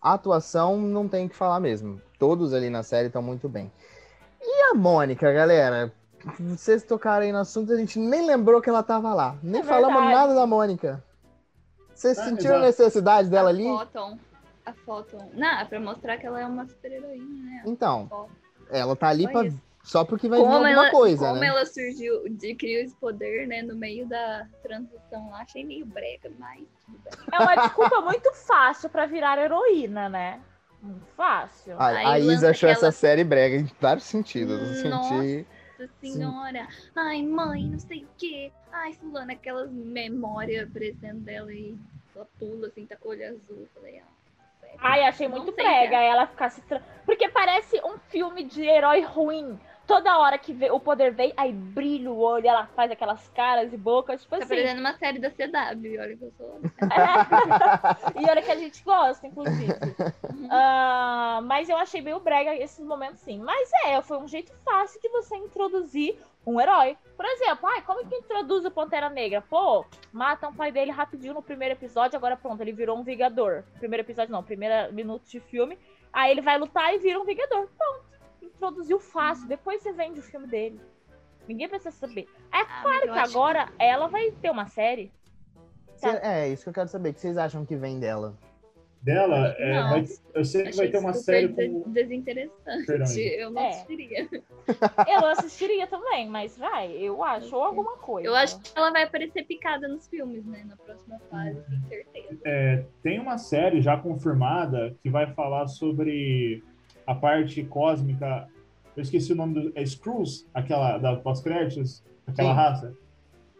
[0.00, 2.00] a atuação não tem o que falar mesmo.
[2.18, 3.70] Todos ali na série estão muito bem.
[4.40, 5.92] E a Mônica, galera?
[6.38, 9.36] Vocês tocaram aí no assunto, a gente nem lembrou que ela tava lá.
[9.42, 10.14] Nem É falamos verdade.
[10.14, 11.04] nada da Mônica.
[11.94, 13.64] Vocês Ah, sentiram a necessidade dela a ali?
[13.64, 14.18] Foto,
[14.64, 15.18] a foto.
[15.34, 17.62] Não, é pra mostrar que ela é uma super heroína, né?
[17.66, 18.08] Então,
[18.70, 19.60] ela tá ali isso.
[19.86, 21.46] Só porque vai vir Como, alguma ela, coisa, como né?
[21.46, 26.60] ela surgiu, adquiriu esse poder, né, no meio da transição lá, achei meio brega, mas
[26.84, 27.12] tudo bem.
[27.32, 30.40] É uma desculpa muito fácil pra virar heroína, né?
[30.82, 31.74] Muito fácil.
[31.80, 34.82] A, Aí a Isa achou aquela- essa série brega em vários sentidos.
[34.84, 35.08] Eu Nossa.
[35.08, 35.46] senti.
[35.78, 38.50] Nossa senhora, ai mãe, não sei o quê.
[38.72, 41.76] Ai, fulano, aquelas memórias aparecendo dela e
[42.14, 43.68] ela pula assim, tá com o olho azul.
[43.74, 44.02] Falei, ah?
[44.78, 46.04] Ai, achei muito prega cara.
[46.04, 46.60] ela ficar se.
[46.62, 46.80] Tra...
[47.04, 49.58] Porque parece um filme de herói ruim.
[49.86, 53.72] Toda hora que vê- o poder vem, aí brilha o olho, ela faz aquelas caras
[53.72, 54.48] e bocas, tipo Tá assim.
[54.54, 56.60] parecendo uma série da CW, olha que eu sou.
[58.20, 59.72] e olha que a gente gosta, inclusive.
[60.50, 63.38] Ah, mas eu achei meio brega esses momentos, sim.
[63.40, 66.96] Mas é, foi um jeito fácil de você introduzir um herói.
[67.16, 69.40] Por exemplo, ai, como que introduz o Pantera Negra?
[69.42, 73.64] Pô, matam o pai dele rapidinho no primeiro episódio, agora pronto, ele virou um Vingador.
[73.78, 75.78] Primeiro episódio não, primeiro minuto de filme.
[76.12, 77.68] Aí ele vai lutar e vira um Vingador.
[77.76, 78.15] Pronto.
[78.56, 79.46] Introduziu fácil.
[79.48, 80.80] Depois você vende o filme dele.
[81.46, 82.26] Ninguém precisa saber.
[82.52, 85.12] É Ah, claro que agora ela vai ter uma série.
[85.96, 87.10] Cê- É, isso que eu quero saber.
[87.10, 88.36] O que vocês acham que vem dela?
[89.00, 90.04] Dela, é, vai-
[90.34, 91.84] eu sei que vai ter uma série com.
[91.92, 92.86] desinteressante.
[92.86, 93.68] Perdão, eu não É.
[93.68, 94.28] assistiria.
[95.06, 98.26] Eu assistiria também, mas vai, eu acho, ou alguma coisa.
[98.26, 100.64] Eu acho que ela vai aparecer picada nos filmes, né?
[100.66, 102.40] Na próxima fase, com certeza.
[102.44, 106.64] É, tem uma série já confirmada que vai falar sobre
[107.06, 108.48] a parte cósmica.
[108.96, 109.72] Eu esqueci o nome do.
[109.74, 112.56] É Screws, aquela da pós-créditos, aquela Sim.
[112.56, 112.94] raça.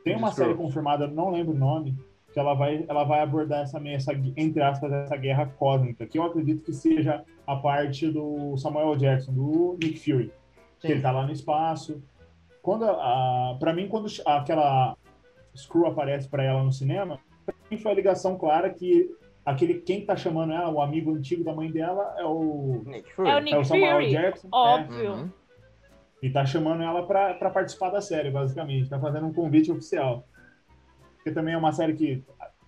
[0.03, 1.99] Tem uma série confirmada, não lembro o nome,
[2.32, 6.22] que ela vai, ela vai abordar essa, essa, entre aspas, essa guerra cósmica, que eu
[6.22, 10.32] acredito que seja a parte do Samuel Jackson, do Nick Fury.
[10.78, 12.03] Que ele tá lá no espaço.
[12.62, 14.97] Quando a, para mim, quando aquela
[15.57, 19.11] Screw aparece para ela no cinema, pra mim foi a ligação clara que
[19.47, 23.28] aquele quem tá chamando ela, o amigo antigo da mãe dela, é o, Nick Fury.
[23.30, 24.49] É o é Nick o Samuel Fury, Jackson.
[24.49, 24.51] é.
[24.57, 25.12] óbvio.
[25.12, 25.30] Uhum.
[26.22, 28.90] E tá chamando ela pra pra participar da série, basicamente.
[28.90, 30.26] Tá fazendo um convite oficial.
[31.16, 32.24] Porque também é uma série que,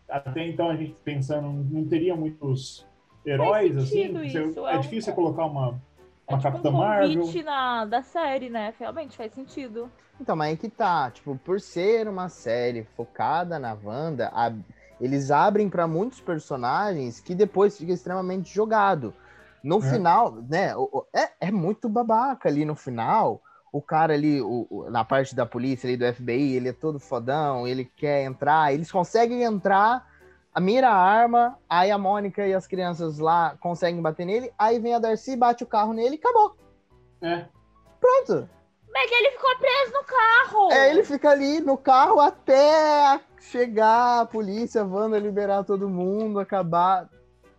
[0.08, 2.86] até então, a gente pensando, não teria muitos
[3.26, 4.12] heróis, assim.
[4.12, 5.80] Você- é, é um- difícil você colocar uma,
[6.28, 7.20] É uma tipo Capitã um Marvel.
[7.20, 8.74] convite na, da série, né?
[8.78, 9.90] Realmente faz sentido.
[10.20, 11.10] Então, mas aí que tá.
[11.10, 14.52] Tipo, por ser uma série focada na Wanda, a-
[15.00, 19.14] eles abrem pra muitos personagens que depois fica extremamente jogado.
[19.62, 19.90] No É.
[19.90, 20.72] final, né?
[21.14, 23.42] É, é muito babaca ali no final.
[23.72, 26.98] O cara ali, o- o- na parte da polícia ali do FBI, ele é todo
[26.98, 30.06] fodão, ele quer entrar, eles conseguem entrar,
[30.54, 34.78] a mira a arma, aí a Mônica e as crianças lá conseguem bater nele, aí
[34.78, 36.56] vem a Darcy, bate o carro nele e acabou.
[37.20, 37.44] É,
[38.00, 38.48] Pronto.
[38.90, 40.72] Mas ele ficou preso no carro!
[40.72, 46.38] É, ele fica ali no carro até chegar a polícia, a Wanda liberar todo mundo,
[46.40, 47.08] acabar.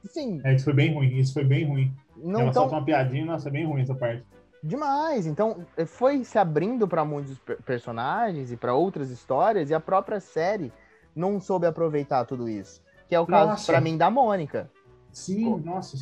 [0.06, 1.18] Sim, é, isso foi bem ruim.
[1.18, 1.94] Isso foi bem ruim.
[2.18, 4.24] não ela tão solta uma piadinha, nossa, é bem ruim essa parte.
[4.64, 5.26] demais.
[5.28, 10.20] Então, foi se abrindo para muitos per- personagens e para outras histórias, e a própria
[10.20, 10.72] série
[11.16, 12.82] não soube aproveitar tudo isso.
[13.08, 14.70] Que é o caso, para mim, da Mônica.
[15.12, 15.58] Sim, Pô.
[15.58, 15.98] nossa.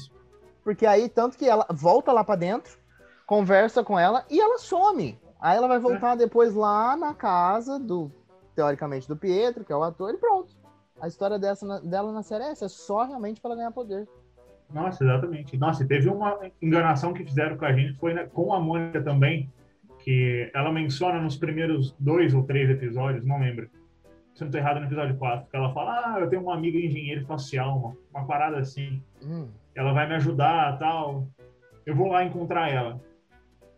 [0.64, 2.78] Porque aí, tanto que ela volta lá pra dentro,
[3.26, 5.18] conversa com ela e ela some.
[5.40, 8.12] Aí ela vai voltar depois lá na casa do,
[8.58, 10.52] teoricamente, do Pietro, que é o ator, e pronto.
[11.00, 14.10] A história dessa, dela na série é essa, é só realmente pra ela ganhar poder.
[14.74, 15.56] Nossa, exatamente.
[15.56, 19.00] Nossa, e teve uma enganação que fizeram com a gente, foi né, com a Mônica
[19.04, 19.48] também,
[20.00, 23.70] que ela menciona nos primeiros dois ou três episódios, não lembro.
[24.34, 26.80] Se não tô errado, no episódio 4, que ela fala, ah, eu tenho uma amiga
[26.80, 31.28] engenheira espacial, uma, uma parada assim, Hum, ela vai me ajudar, tal.
[31.86, 33.00] Eu vou lá encontrar ela.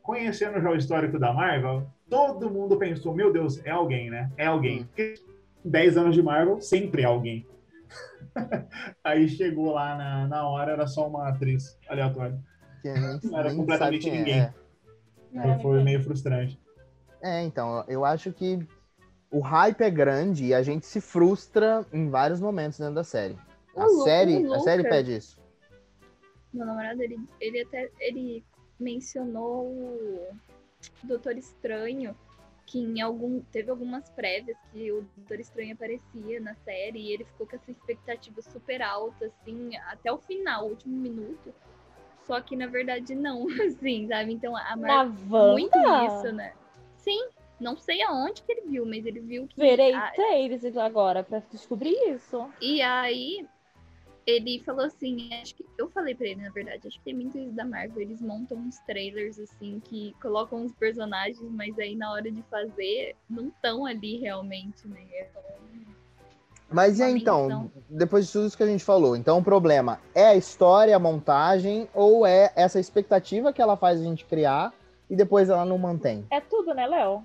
[0.01, 4.31] Conhecendo já o histórico da Marvel, todo mundo pensou, meu Deus, é alguém, né?
[4.37, 4.81] É alguém.
[4.81, 4.85] Hum.
[4.85, 5.15] Porque
[5.63, 7.45] 10 anos de Marvel, sempre é alguém.
[9.03, 12.39] Aí chegou lá na, na hora, era só uma atriz aleatória.
[12.81, 14.39] que nem, Não era nem completamente quem ninguém.
[14.41, 14.53] É.
[15.33, 16.59] Foi, foi meio frustrante.
[17.21, 18.65] É, então, eu acho que
[19.31, 23.37] o hype é grande e a gente se frustra em vários momentos dentro da série.
[23.75, 25.39] A série, a série pede isso.
[26.53, 28.43] Meu namorado, ele, ele até ele
[28.79, 29.71] mencionou
[31.03, 32.15] Doutor Estranho,
[32.65, 33.41] que em algum.
[33.51, 37.71] Teve algumas prévias que o Doutor Estranho aparecia na série e ele ficou com essa
[37.71, 41.53] expectativa super alta, assim, até o final, o último minuto.
[42.25, 44.33] Só que na verdade não, assim, sabe?
[44.33, 46.53] Então a Marvel muito isso, né?
[46.97, 49.59] Sim, não sei aonde que ele viu, mas ele viu que.
[49.59, 52.47] Verei a- trailers agora pra descobrir isso.
[52.61, 53.47] E aí
[54.29, 57.37] ele falou assim, acho que eu falei pra ele, na verdade, acho que tem muito
[57.37, 62.11] isso da Marvel, eles montam uns trailers assim que colocam os personagens, mas aí na
[62.11, 65.01] hora de fazer não estão ali realmente, né?
[65.13, 65.39] É só
[66.71, 69.99] Mas e aí, então, depois de tudo isso que a gente falou, então o problema
[70.13, 74.73] é a história, a montagem, ou é essa expectativa que ela faz a gente criar
[75.09, 76.25] e depois ela não mantém?
[76.29, 77.23] É tudo, né, Léo?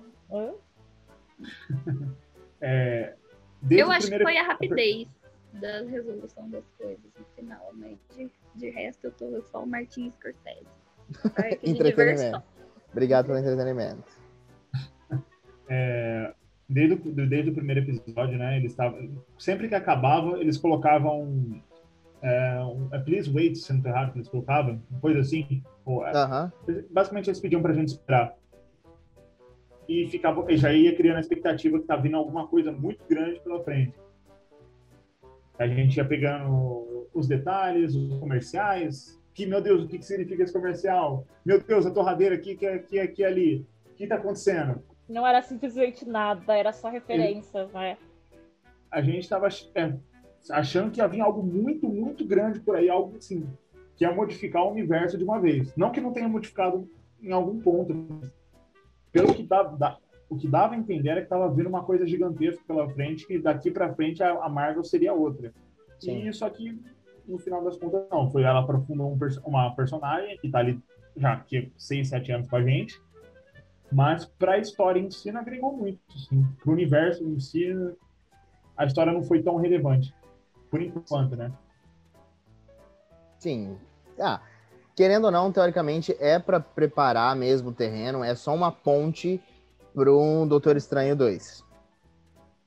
[2.59, 3.13] É,
[3.69, 5.07] Eu acho que primeiro- foi a rapidez
[5.59, 7.95] da resolução das coisas no final, né?
[8.15, 10.67] De, de resto, eu tô só o Martin Scorsese.
[11.63, 12.43] Entretenimento.
[12.91, 14.03] Obrigado pelo entretenimento.
[15.69, 16.33] é,
[16.67, 18.57] desde, o, desde o primeiro episódio, né?
[18.57, 19.23] Eles estavam.
[19.37, 21.61] Sempre que acabava, eles colocavam.
[22.21, 25.61] É, um, é, Please wait, se não tô errado, que eles colocavam, uma coisa assim.
[25.85, 26.51] Ou, é, Aham.
[26.89, 28.35] basicamente eles pediam pra gente esperar.
[29.87, 33.39] E ficava, e já ia criando a expectativa que tá vindo alguma coisa muito grande
[33.41, 33.93] pela frente.
[35.57, 39.19] A gente ia pegando os detalhes, os comerciais.
[39.33, 41.25] Que, meu Deus, o que, que significa esse comercial?
[41.45, 43.65] Meu Deus, a torradeira aqui, que aqui, aqui, ali.
[43.91, 44.81] O que tá acontecendo?
[45.07, 47.97] Não era simplesmente nada, era só referência, né?
[48.91, 49.93] A gente tava é,
[50.49, 53.47] achando que havia algo muito, muito grande por aí, algo assim,
[53.95, 55.75] que ia modificar o universo de uma vez.
[55.75, 56.89] Não que não tenha modificado
[57.21, 58.31] em algum ponto, mas
[59.11, 59.97] pelo que dava, da-
[60.35, 63.39] o que dava a entender era que estava vindo uma coisa gigantesca pela frente, que
[63.39, 65.53] daqui para frente a, a Marvel seria outra.
[65.99, 66.23] Sim.
[66.23, 66.77] E isso aqui,
[67.25, 68.29] no final das contas, não.
[68.29, 70.79] Foi ela aprofundou um perso- uma personagem que está ali
[71.15, 73.01] já aqui 6, 7 anos com a gente.
[73.91, 75.99] Mas para a história em si não agregou muito.
[76.13, 76.45] Assim.
[76.61, 77.73] Para o universo em si,
[78.75, 80.13] a história não foi tão relevante.
[80.69, 81.51] Por enquanto, né?
[83.39, 83.77] Sim.
[84.19, 84.41] Ah,
[84.95, 89.41] querendo ou não, teoricamente é pra preparar mesmo o terreno, é só uma ponte
[89.95, 91.63] para um Doutor Estranho 2.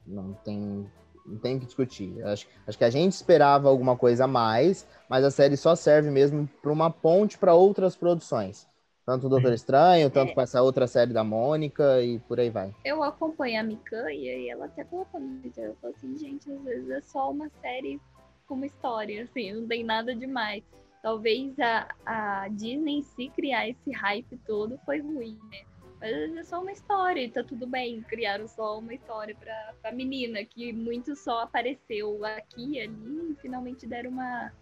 [0.07, 0.91] Não tem,
[1.27, 2.23] não tem o que discutir.
[2.25, 6.11] Acho, acho que a gente esperava alguma coisa a mais, mas a série só serve
[6.11, 8.67] mesmo para uma ponte para outras produções.
[9.05, 10.35] Tanto o Doutor Estranho, tanto É.
[10.35, 12.75] com essa outra série da Mônica e por aí vai.
[12.85, 15.65] Eu acompanho a Mikan e aí ela até colocou no Twitter.
[15.65, 18.01] Ela falou assim, gente, às vezes é só uma série
[18.47, 20.63] com uma história, assim, não tem nada demais.
[21.03, 25.61] Talvez a, a Disney em si criar esse hype todo foi ruim, né?
[26.01, 28.03] Mas é só uma história e tá tudo bem.
[28.03, 33.37] Criaram só uma história pra, pra menina, que muito só apareceu aqui e ali e
[33.43, 34.53] finalmente deram uma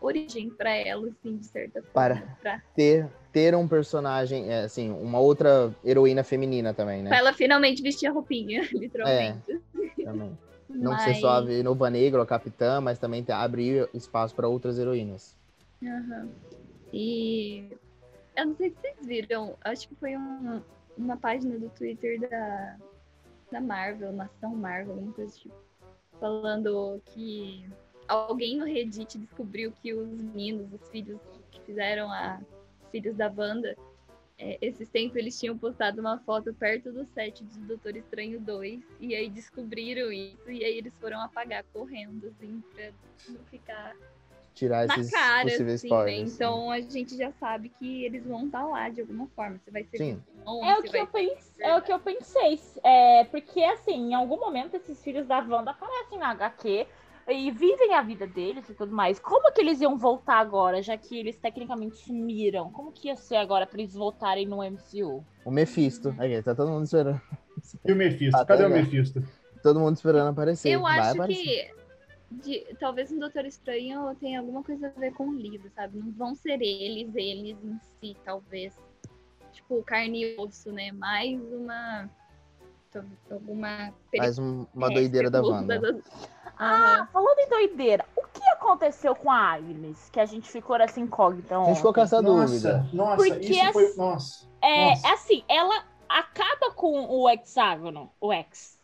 [0.00, 1.92] origem pra ela, assim, de certa forma.
[1.94, 2.36] Para.
[2.42, 7.08] Pra, Ter, ter um personagem, é, assim, uma outra heroína feminina também, né?
[7.08, 9.60] pra ela finalmente vestir a roupinha, literalmente.
[10.04, 10.38] Também.
[10.68, 14.78] Não Mas- ser só a Viúva Negra a Capitã, mas também abrir espaço para outras
[14.78, 15.34] heroínas.
[15.82, 16.28] Aham.
[16.92, 17.68] E
[18.36, 20.62] eu não sei se vocês viram, acho que foi um-
[20.96, 22.76] uma página do Twitter da,
[23.50, 25.54] da Marvel, Nação Marvel, alguma coisa tipo,
[26.20, 27.68] falando que
[28.08, 31.20] alguém no Reddit descobriu que os meninos, os filhos
[31.50, 32.40] que fizeram a
[32.82, 33.76] os filhos da Wanda,
[34.38, 38.80] é, esses tempos eles tinham postado uma foto perto do set de Doutor Estranho 2,
[39.00, 42.90] e aí descobriram isso, e aí eles foram apagar correndo, assim, pra
[43.28, 43.96] não ficar
[44.54, 45.98] Tirar na esses cara, possíveis assim, né?
[46.00, 46.34] spoilers.
[46.34, 49.58] Então a gente já sabe que eles vão estar lá de alguma forma.
[49.64, 50.22] Se vai ser Sim.
[50.32, 52.60] vilão, É o que eu pensei, é o que eu pensei.
[52.84, 56.86] É, porque assim, em algum momento esses filhos da Wanda aparecem na HQ
[57.26, 59.18] e vivem a vida deles e tudo mais.
[59.18, 62.70] Como que eles iam voltar agora, já que eles tecnicamente sumiram?
[62.70, 65.24] Como que ia ser agora pra eles voltarem no MCU?
[65.44, 66.14] O Mephisto.
[66.18, 67.20] Aqui, tá todo mundo esperando.
[67.84, 68.36] E o Mephisto?
[68.36, 68.84] Ah, Cadê tá o legal.
[68.84, 69.22] Mephisto?
[69.62, 70.70] Todo mundo esperando aparecer.
[70.70, 71.42] Eu Vai acho aparecer.
[71.42, 71.83] que
[72.42, 75.98] de- talvez um Doutor Estranho tenha alguma coisa a ver com o livro, sabe?
[75.98, 78.78] Não vão ser eles, eles em si, talvez.
[79.52, 80.90] Tipo, carne e osso, né?
[80.92, 82.10] Mais uma.
[83.30, 83.92] Alguma.
[84.16, 85.92] Mais um- uma É, doideira da periculoso Wanda.
[85.92, 87.06] das- Ah, Aham.
[87.12, 90.08] falando em doideira, o que aconteceu com a Agnes?
[90.10, 92.78] Que a gente ficou assim incógnita A gente ficou com essa dúvida.
[92.92, 93.94] Nossa, nossa, Porque isso as- foi.
[93.96, 94.48] Nossa.
[94.62, 95.12] É, Nossa.
[95.14, 98.78] assim, ela acaba com o hexágono, o X,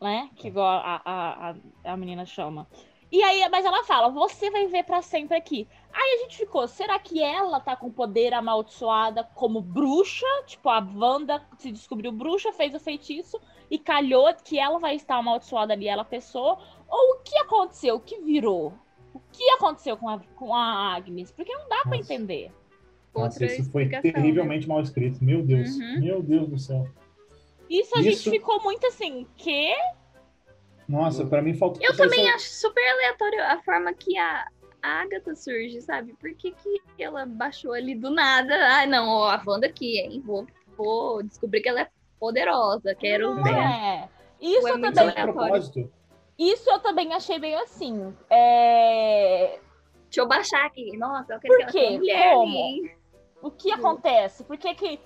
[0.00, 0.30] né?
[0.36, 1.54] Que igual a, a, a,
[1.92, 2.66] a menina chama.
[3.10, 5.66] E aí, mas ela fala, você vai ver pra sempre aqui.
[5.90, 10.26] Aí a gente ficou, será que ela tá com poder amaldiçoada como bruxa?
[10.46, 13.40] Tipo, a Wanda se descobriu bruxa, fez o feitiço
[13.70, 16.58] e calhou que ela vai estar amaldiçoada ali, ela pessoa.
[16.86, 17.96] Ou o que aconteceu?
[17.96, 18.74] O que virou?
[19.14, 21.32] O que aconteceu com a, com a Agnes?
[21.32, 22.12] Porque não dá pra Nossa.
[22.12, 22.52] entender.
[23.14, 24.02] Nossa, Outra isso foi né?
[24.02, 25.24] terrivelmente mal escrito.
[25.24, 25.70] Meu Deus.
[25.76, 26.00] Uhum.
[26.00, 26.86] Meu Deus do céu.
[27.68, 29.74] Isso a Isso- gente ficou muito assim, que
[30.88, 31.82] Nossa, pra mim faltou.
[31.82, 34.46] Eu também só- acho super aleatório a forma que a
[34.80, 36.14] a Agatha surge, sabe?
[36.14, 38.54] Por que, que ela baixou ali do nada?
[38.54, 40.22] Ah, não, ó, a Wanda aqui, hein?
[40.24, 40.46] Vou,
[40.76, 41.88] vou descobrir que ela é
[42.18, 43.54] poderosa, quero ver.
[43.54, 44.08] é.
[44.40, 45.08] Isso é muito também.
[45.10, 45.90] Isso aleatório.
[46.68, 48.14] eu também achei meio assim.
[48.30, 49.58] É...
[50.04, 50.96] Deixa eu baixar aqui.
[50.96, 52.64] Nossa, eu quero Por que ela Como?
[52.64, 52.96] ali.
[53.42, 54.44] O que acontece?
[54.44, 55.00] Por que que.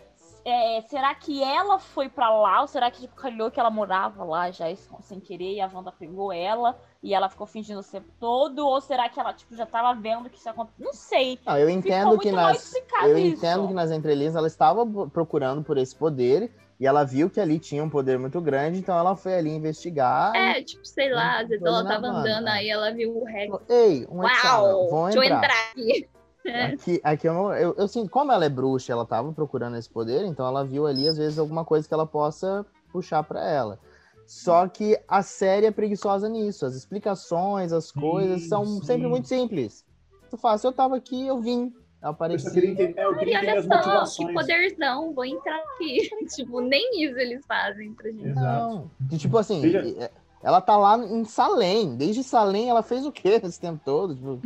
[0.45, 2.63] É, será que ela foi pra lá?
[2.63, 4.67] Ou será que tipo, calhou que ela morava lá já
[5.01, 8.67] sem querer e a Wanda pegou ela e ela ficou fingindo o tempo todo?
[8.67, 10.85] Ou será que ela tipo, já tava vendo que isso aconteceu?
[10.85, 11.39] Não sei.
[11.47, 13.37] Não, eu entendo que nas eu isso.
[13.37, 17.61] entendo que nas entrelinhas ela estava procurando por esse poder e ela viu que ali
[17.61, 20.35] tinha um poder muito grande, então ela foi ali investigar.
[20.35, 23.55] É, tipo, sei lá, às vezes ela tava andando, aí ela viu o Rex.
[23.69, 25.05] e Ei, um Uau!
[25.05, 26.09] Deixa eu entrar aqui.
[26.45, 26.65] É.
[26.67, 29.89] Aqui, aqui eu, não, eu, eu sinto, como ela é bruxa, ela tava procurando esse
[29.89, 33.79] poder, então ela viu ali, às vezes, alguma coisa que ela possa puxar pra ela.
[34.27, 36.65] Só que a série é preguiçosa nisso.
[36.65, 38.85] As explicações, as coisas Sim, são sim.
[38.85, 39.85] sempre muito simples.
[40.31, 41.73] Tu fala, se eu tava aqui, eu vim.
[42.01, 42.47] Eu Eu apareci.
[42.47, 43.77] só queria entender, é, eu queria entender olha as só, que
[44.25, 44.33] motivações.
[44.35, 46.09] poderzão, vou entrar aqui.
[46.35, 48.27] tipo, nem isso eles fazem pra gente.
[48.29, 48.91] Exato.
[49.11, 49.19] Não.
[49.19, 50.11] Tipo assim, Veja- e-
[50.43, 51.95] ela tá lá em Salem.
[51.97, 54.15] Desde Salem ela fez o quê esse tempo todo?
[54.17, 54.41] Tipo,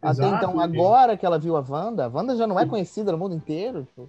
[0.00, 3.12] até Exato, então, agora que ela viu a Wanda, a Wanda já não é conhecida
[3.12, 3.84] no mundo inteiro.
[3.84, 4.08] tipo.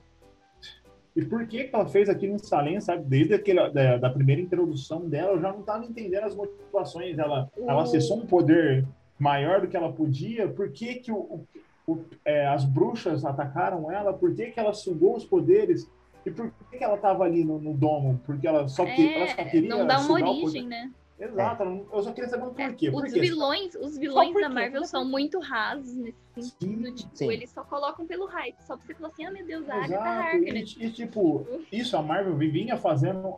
[1.16, 3.04] E por que, que ela fez aquilo em Salem, sabe?
[3.04, 7.18] Desde aquele, da, da primeira introdução dela, eu já não estava entendendo as motivações.
[7.18, 8.86] Ela, ela acessou um poder
[9.20, 10.48] maior do que ela podia.
[10.48, 11.48] Por que, que o, o-
[11.88, 14.14] o- é, as bruxas atacaram ela?
[14.14, 15.90] Por que, que ela sugou os poderes?
[16.26, 18.22] E por que, que ela estava ali no, no domo?
[18.26, 20.92] Porque ela só, que, ela só É, queria não dá uma origem, né?
[21.20, 22.90] Exato, eu não- eu só queria saber o É, porquê.
[22.92, 23.20] Por os quê?
[23.20, 24.50] vilões, os vilões por da?
[24.50, 26.86] Marvel são muito rasos nesse sentido.
[26.88, 27.32] Sim, Tipo, sim.
[27.32, 29.98] eles só colocam pelo hype, só pra você falar assim, ah, meu Deus, a Agatha.
[30.10, 30.78] Harkness.
[30.80, 33.36] E, e, tipo, isso a Marvel vinha fazendo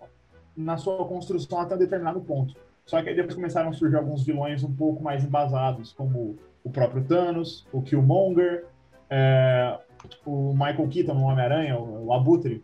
[0.56, 2.54] na sua construção até um determinado ponto.
[2.86, 6.70] Só que aí depois começaram a surgir alguns vilões um pouco mais embasados, como o
[6.70, 8.66] próprio Thanos, o Killmonger,
[9.10, 9.80] é,
[10.26, 12.64] o Michael Keaton no Homem-Aranha, o, o Abutre.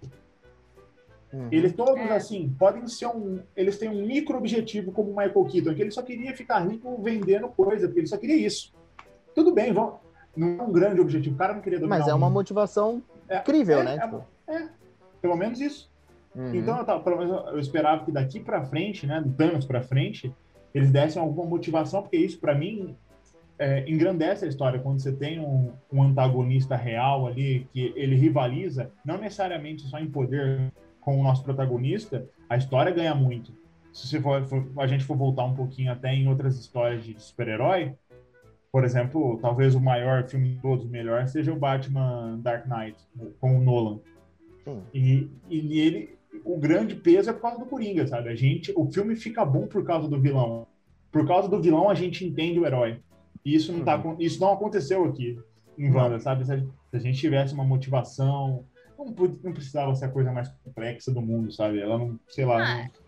[1.34, 1.48] Uhum.
[1.52, 2.16] Eles todos, É.
[2.16, 3.40] assim, podem ser um.
[3.56, 7.02] Eles têm um micro objetivo como o Michael Keaton, que ele só queria ficar rico
[7.02, 8.72] vendendo coisa, porque ele só queria isso.
[9.36, 10.00] Tudo bem, vão,
[10.36, 11.36] não é um grande objetivo.
[11.36, 12.36] O cara não queria dominar Mas é uma mundo.
[12.36, 13.96] motivação É, incrível, é, né?
[13.96, 14.70] é, Tipo, é,
[15.22, 15.92] pelo menos isso.
[16.34, 16.56] uhum.
[16.56, 19.82] Então, eu tava- pelo menos eu esperava que daqui pra frente, né, do Thanos pra
[19.82, 20.34] frente,
[20.74, 22.96] eles dessem alguma motivação, porque isso, pra mim,
[23.60, 24.80] é, engrandece a história.
[24.80, 30.10] Quando você tem um, um antagonista real ali, que ele rivaliza, não necessariamente só em
[30.10, 30.72] poder
[31.08, 33.54] com o nosso protagonista, a história ganha muito.
[33.94, 37.94] Se for, for- a gente for voltar um pouquinho até em outras histórias de super-herói,
[38.70, 42.98] por exemplo, talvez o maior filme de todos, o melhor, seja o Batman Dark Knight,
[43.40, 44.00] com o Nolan.
[44.66, 44.82] Sim.
[44.94, 48.28] E, e nele, o grande peso é por causa do Coringa, sabe?
[48.28, 50.68] A gente, o filme fica bom por causa do vilão.
[51.10, 53.00] Por causa do vilão, a gente entende o herói.
[53.46, 54.18] E isso não, tá, Uhum.
[54.20, 55.40] isso não aconteceu aqui
[55.78, 56.44] em Wanda, sabe?
[56.44, 56.52] Se
[56.92, 58.66] a gente tivesse uma motivação,
[59.06, 61.80] não, não precisava ser a coisa mais complexa do mundo, sabe?
[61.80, 62.58] Ela não, sei lá.
[62.58, 63.08] Ah, não-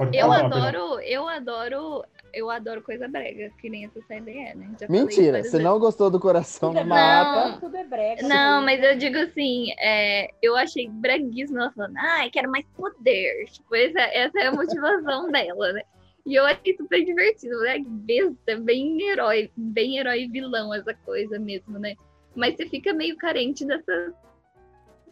[0.00, 4.38] Pode Eu pode falar, adoro, eu adoro, eu adoro coisa brega, que nem essa série
[4.38, 4.74] é, né?
[4.80, 7.42] Já Mentira, você não gostou do coração é da mata.
[7.44, 8.22] brega, tudo é brega.
[8.26, 13.44] Não, mas eu digo assim, é, eu achei breguíssimo ela falando, ai, quero mais poder.
[13.52, 15.82] Tipo, essa, essa é a motivação dela, né?
[16.24, 17.78] E eu achei super divertido, né?
[17.86, 21.94] Besta, bem herói, bem herói vilão essa coisa mesmo, né?
[22.34, 24.14] Mas você fica meio carente dessa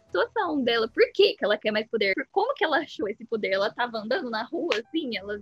[0.09, 0.87] situação dela.
[0.87, 2.13] Por que, que ela quer mais poder?
[2.15, 3.51] Por como que ela achou esse poder?
[3.51, 5.39] Ela tava andando na rua, assim, ela,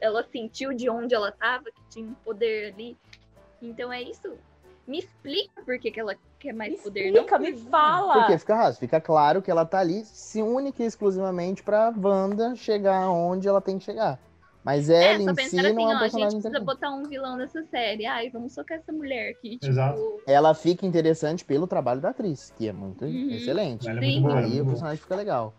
[0.00, 2.96] ela sentiu de onde ela tava, que tinha um poder ali.
[3.60, 4.34] Então é isso.
[4.86, 7.06] Me explica por que, que ela quer mais Me poder.
[7.06, 8.12] explica, não me fala.
[8.14, 12.54] Porque fica raso, fica claro que ela tá ali se única e exclusivamente pra Wanda
[12.54, 14.18] chegar onde ela tem que chegar.
[14.64, 16.40] Mas É, ela só em si pensando assim, não é um ó, a gente personagem
[16.40, 18.06] precisa botar um vilão nessa série.
[18.06, 19.50] Ai, vamos socar essa mulher aqui.
[19.58, 20.22] Tipo, Exato.
[20.26, 23.30] Ela fica interessante pelo trabalho da atriz, que é muito Uhum.
[23.30, 23.86] excelente.
[23.88, 24.68] Ela é muito boa, é Aí muito o boa.
[24.72, 25.54] personagem fica legal.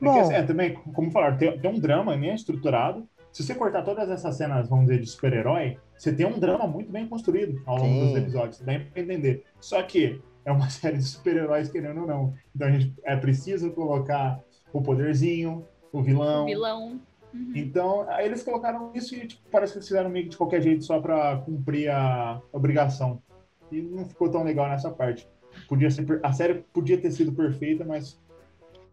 [0.00, 0.20] É, Bom.
[0.20, 3.08] assim, é, também, como falaram, tem, tem um drama nem é estruturado.
[3.32, 6.90] Se você cortar todas essas cenas, vamos dizer, de super-herói, você tem um drama muito
[6.92, 8.06] bem construído ao longo Sim.
[8.08, 8.60] dos episódios.
[8.60, 9.44] Dá pra entender.
[9.60, 12.34] Só que é uma série de super-heróis, querendo ou não.
[12.54, 14.38] Então a gente é preciso colocar
[14.72, 16.44] o poderzinho, o vilão.
[16.44, 17.00] vilão.
[17.36, 17.52] Uhum.
[17.54, 20.62] Então, aí eles colocaram isso e tipo, parece que eles fizeram meio que de qualquer
[20.62, 23.22] jeito só pra cumprir a obrigação.
[23.70, 25.28] E não ficou tão legal nessa parte.
[25.68, 28.20] Podia ser, a série podia ter sido perfeita, mas.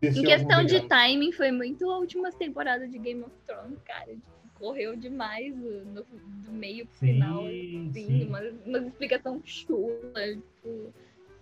[0.01, 4.13] Em questão de timing, foi muito a última temporada de Game of Thrones, cara.
[4.55, 7.45] Correu demais no, do meio pro Sim, final.
[7.45, 8.27] Assim, sim.
[8.27, 9.93] uma, uma explicação chula.
[10.13, 10.93] Tipo,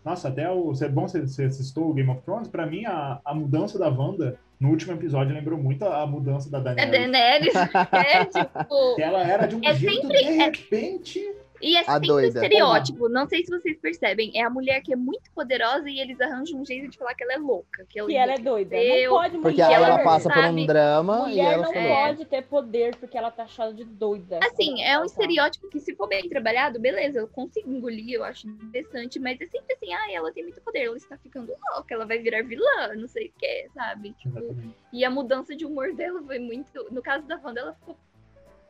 [0.03, 0.73] Nossa, até o.
[0.81, 2.47] É bom você, você assistiu o Game of Thrones.
[2.47, 6.49] Pra mim, a, a mudança da Wanda no último episódio lembrou muito a, a mudança
[6.49, 7.53] da é Daenerys.
[7.53, 7.55] Daenerys.
[7.93, 8.95] é tipo.
[8.95, 11.35] Que ela era de um É jeito, sempre- de é- repente.
[11.61, 12.27] E é A sempre doida.
[12.39, 14.31] um estereótipo, não sei se vocês percebem.
[14.35, 17.23] É a mulher que é muito poderosa e eles arranjam um jeito de falar que
[17.23, 17.85] ela é louca.
[17.89, 18.75] Que ela, Que ela é doida.
[18.75, 21.63] Não pode Porque mulher, aí ela ela passa por um sabe- drama e mulher ela
[21.63, 21.89] não falou.
[21.89, 22.07] É.
[22.07, 24.39] pode ter poder porque ela tá achada de doida.
[24.43, 28.23] Assim, é um Então, estereótipo que, se for bem trabalhado, beleza, eu consigo engolir, eu
[28.23, 31.93] acho interessante, mas é sempre assim, ah, ela tem muito poder, ela está ficando louca,
[31.93, 34.11] ela vai virar vilã, não sei o que, sabe?
[34.13, 34.55] Tipo,
[34.91, 36.87] e a mudança de humor dela foi muito.
[36.91, 37.95] No caso da Wanda, ela ficou.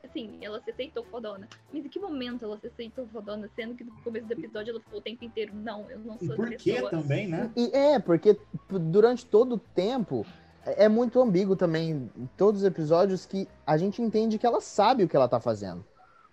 [0.03, 1.47] Assim, ela se aceitou fodona.
[1.71, 3.49] Mas em que momento ela se aceitou fodona?
[3.55, 6.25] Sendo que no começo do episódio ela ficou o tempo inteiro, não, eu não E
[6.25, 6.89] sou por essa que pessoa.
[6.89, 7.51] também, né?
[7.55, 8.37] E é, porque
[8.69, 10.25] durante todo o tempo
[10.65, 14.61] é é muito ambíguo também em todos os episódios que a gente entende que ela
[14.61, 15.83] sabe o que ela tá fazendo.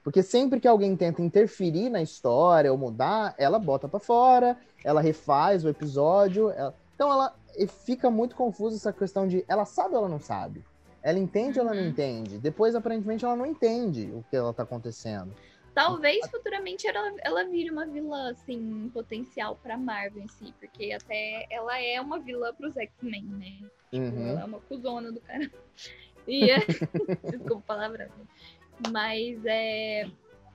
[0.04, 5.00] Porque sempre que alguém tenta interferir na história ou mudar, ela bota pra fora, ela
[5.00, 6.50] refaz o episódio.
[6.50, 10.20] ela- Então ela e fica muito confusa essa questão de ela sabe ou ela não
[10.20, 10.64] sabe.
[11.02, 11.88] Ela entende ou ela não Uhum.
[11.88, 12.38] entende.
[12.38, 15.32] Depois, aparentemente, ela não entende o que ela tá acontecendo.
[15.74, 21.46] Talvez futuramente ela, ela vire uma vilã, assim, potencial pra Marvel em si, porque até
[21.50, 23.70] ela é uma vilã pros X-Men, né?
[23.92, 24.28] Uhum.
[24.30, 25.48] Ela é uma cuzona do cara.
[26.26, 26.58] E é...
[27.30, 28.10] Desculpa a palavra.
[28.90, 30.08] Mas é.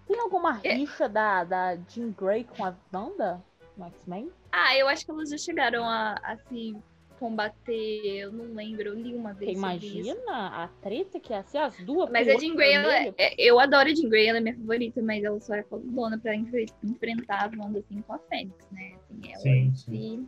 [0.06, 0.74] Tem alguma É.
[0.74, 3.42] rixa da, da Jean Grey com a Wanda
[3.78, 4.30] no X-Men?
[4.52, 6.76] Ah, eu acho que elas já chegaram a, a se
[7.24, 8.06] combater.
[8.18, 9.58] Eu não lembro, eu li uma vez.
[9.58, 10.10] Você sobre isso.
[10.12, 12.10] imagina a treta que ia ser as duas?
[12.12, 13.16] Mas a Jean Grey, ela vermelho?
[13.18, 16.18] é- eu adoro a Jean Grey, ela é minha favorita, mas ela só é fodona
[16.20, 18.92] pra enfre- enfrentar a Wanda assim com a Fênix, né?
[18.98, 20.28] Assim, ela Sim, em sim.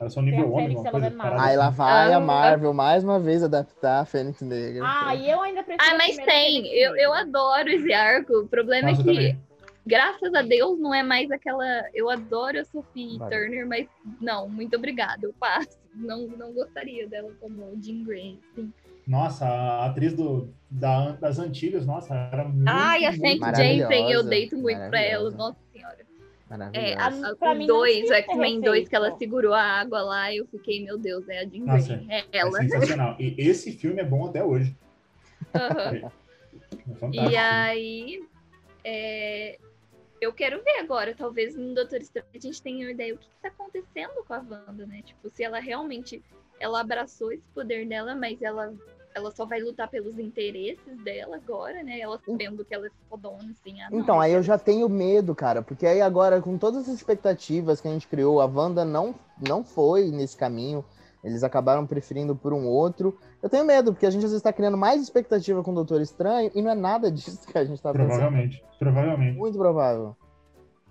[0.00, 1.76] Elas são nível a homem, uma ela coisa vai parada Aí lá assim.
[1.76, 4.82] vai a Ah, Marvel mais uma vez adaptar a Fênix Negra.
[4.84, 5.88] Ah, e eu ainda prefiro.
[5.88, 6.66] Ah, a mas tem.
[6.74, 8.32] Eu, eu adoro esse arco.
[8.40, 9.36] O problema Nossa, é que,
[9.86, 11.64] graças a Deus, não é mais aquela.
[11.94, 13.30] Eu adoro a Sophie Vai.
[13.30, 13.86] Turner, mas
[14.20, 15.24] não, muito obrigada.
[15.24, 15.78] Eu passo.
[15.94, 18.38] Não, não gostaria dela como Jean Grey.
[18.52, 18.72] assim.
[19.06, 22.68] Nossa, a atriz do, da- das antigas, nossa, era muito.
[22.68, 25.30] Ai, a Hank Jason, eu deito muito pra ela.
[25.30, 25.98] Nossa senhora.
[26.74, 29.62] É, a, a, Pra o mim não 2, o X-Men 2, que ela segurou a
[29.62, 32.06] água lá, eu fiquei, meu Deus, é a Jean Nossa, Grey.
[32.10, 32.52] É É ela.
[32.58, 33.16] sensacional.
[33.18, 34.76] E esse filme é bom até hoje.
[35.54, 36.10] Aham.
[37.12, 37.22] É.
[37.30, 38.22] E aí,
[38.84, 39.58] é,
[40.22, 43.26] eu quero ver agora, talvez no Doutor Estranho a gente tenha uma ideia o que
[43.34, 45.02] está acontecendo com a Wanda, né?
[45.04, 46.22] Tipo, se ela realmente
[46.60, 48.72] ela abraçou esse poder dela, mas ela,
[49.12, 51.98] ela só vai lutar pelos interesses dela agora, né?
[51.98, 53.82] Ela sabendo que ela é fodona, assim.
[53.82, 57.80] Ah, Então, aí eu já tenho medo, cara, porque aí agora, com todas as expectativas
[57.80, 60.84] que a gente criou, a Wanda não, não foi nesse caminho,
[61.22, 63.16] eles acabaram preferindo por um outro.
[63.42, 66.00] Eu tenho medo, porque a gente às vezes tá criando mais expectativa com o Doutor
[66.00, 68.08] Estranho e não é nada disso que a gente tá pensando.
[68.08, 68.64] Provavelmente.
[68.78, 69.38] Provavelmente.
[69.38, 70.16] Muito provável.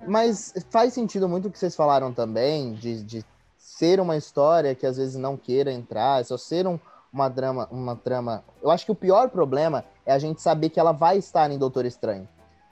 [0.07, 3.25] Mas faz sentido muito o que vocês falaram também, de, de
[3.57, 6.79] ser uma história que às vezes não queira entrar, é só ser um-
[7.13, 8.43] uma, drama, uma trama.
[8.63, 11.57] Eu acho que o pior problema é a gente saber que ela vai estar em
[11.57, 12.27] Doutor Estranho.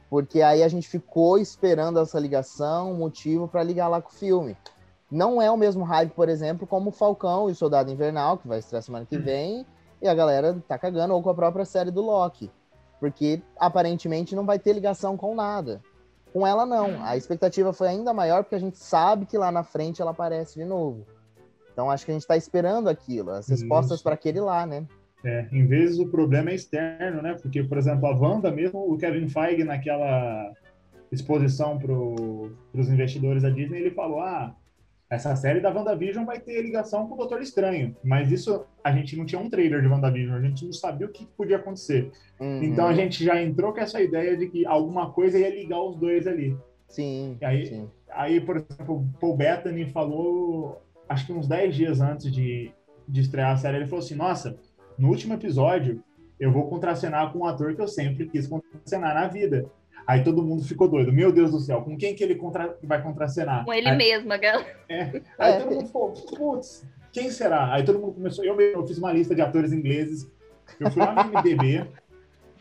[0.10, 4.14] Porque aí a gente ficou esperando essa ligação, um motivo para ligar lá com o
[4.14, 4.58] filme.
[5.12, 8.48] Não é o mesmo hype, por exemplo, como o Falcão e o Soldado Invernal, que
[8.48, 9.66] vai estrear semana que vem,
[10.02, 12.52] e a galera tá cagando, ou com a própria série do Loki.
[13.00, 15.82] Porque aparentemente não vai ter ligação com nada.
[16.32, 17.04] Com ela, não.
[17.04, 20.60] A expectativa foi ainda maior porque a gente sabe que lá na frente ela aparece
[20.60, 21.06] de novo.
[21.72, 24.86] Então acho que a gente tá esperando aquilo, as respostas para aquele lá, né?
[25.24, 27.36] É, em vezes o problema é externo, né?
[27.42, 30.52] Porque, por exemplo, a Wanda mesmo, o Kevin Feige naquela
[31.12, 34.56] exposição para os investidores da Disney, ele falou, ah,
[35.10, 37.96] essa série da WandaVision vai ter ligação com o Doutor Estranho.
[38.04, 41.12] Mas isso, a gente não tinha um trailer de WandaVision, a gente não sabia o
[41.12, 42.12] que podia acontecer.
[42.40, 42.62] Uhum.
[42.64, 45.96] Então a gente já entrou com essa ideia de que alguma coisa ia ligar os
[45.96, 46.56] dois ali.
[46.88, 47.90] Sim, E aí- sim.
[48.12, 52.72] Aí, por exemplo, o Paul Bettany falou, acho que uns 10 dias antes de,
[53.08, 54.58] de estrear a série, ele falou assim: Nossa,
[54.98, 56.04] no último episódio
[56.40, 59.66] eu vou contracenar com um ator que eu sempre quis contracenar na vida.
[60.10, 61.14] Aí todo mundo ficou doido.
[61.14, 63.64] Meu Deus do céu, com quem que ele contra- vai contracenar?
[63.64, 64.66] Com ele aí, mesmo, a galera.
[65.38, 65.60] Aí É.
[65.60, 66.84] todo mundo ficou, putz,
[67.14, 67.72] quem será?
[67.72, 68.44] Aí todo mundo começou.
[68.44, 70.28] Eu mesmo eu fiz uma lista de atores ingleses.
[70.80, 71.86] Eu fui lá no MDB.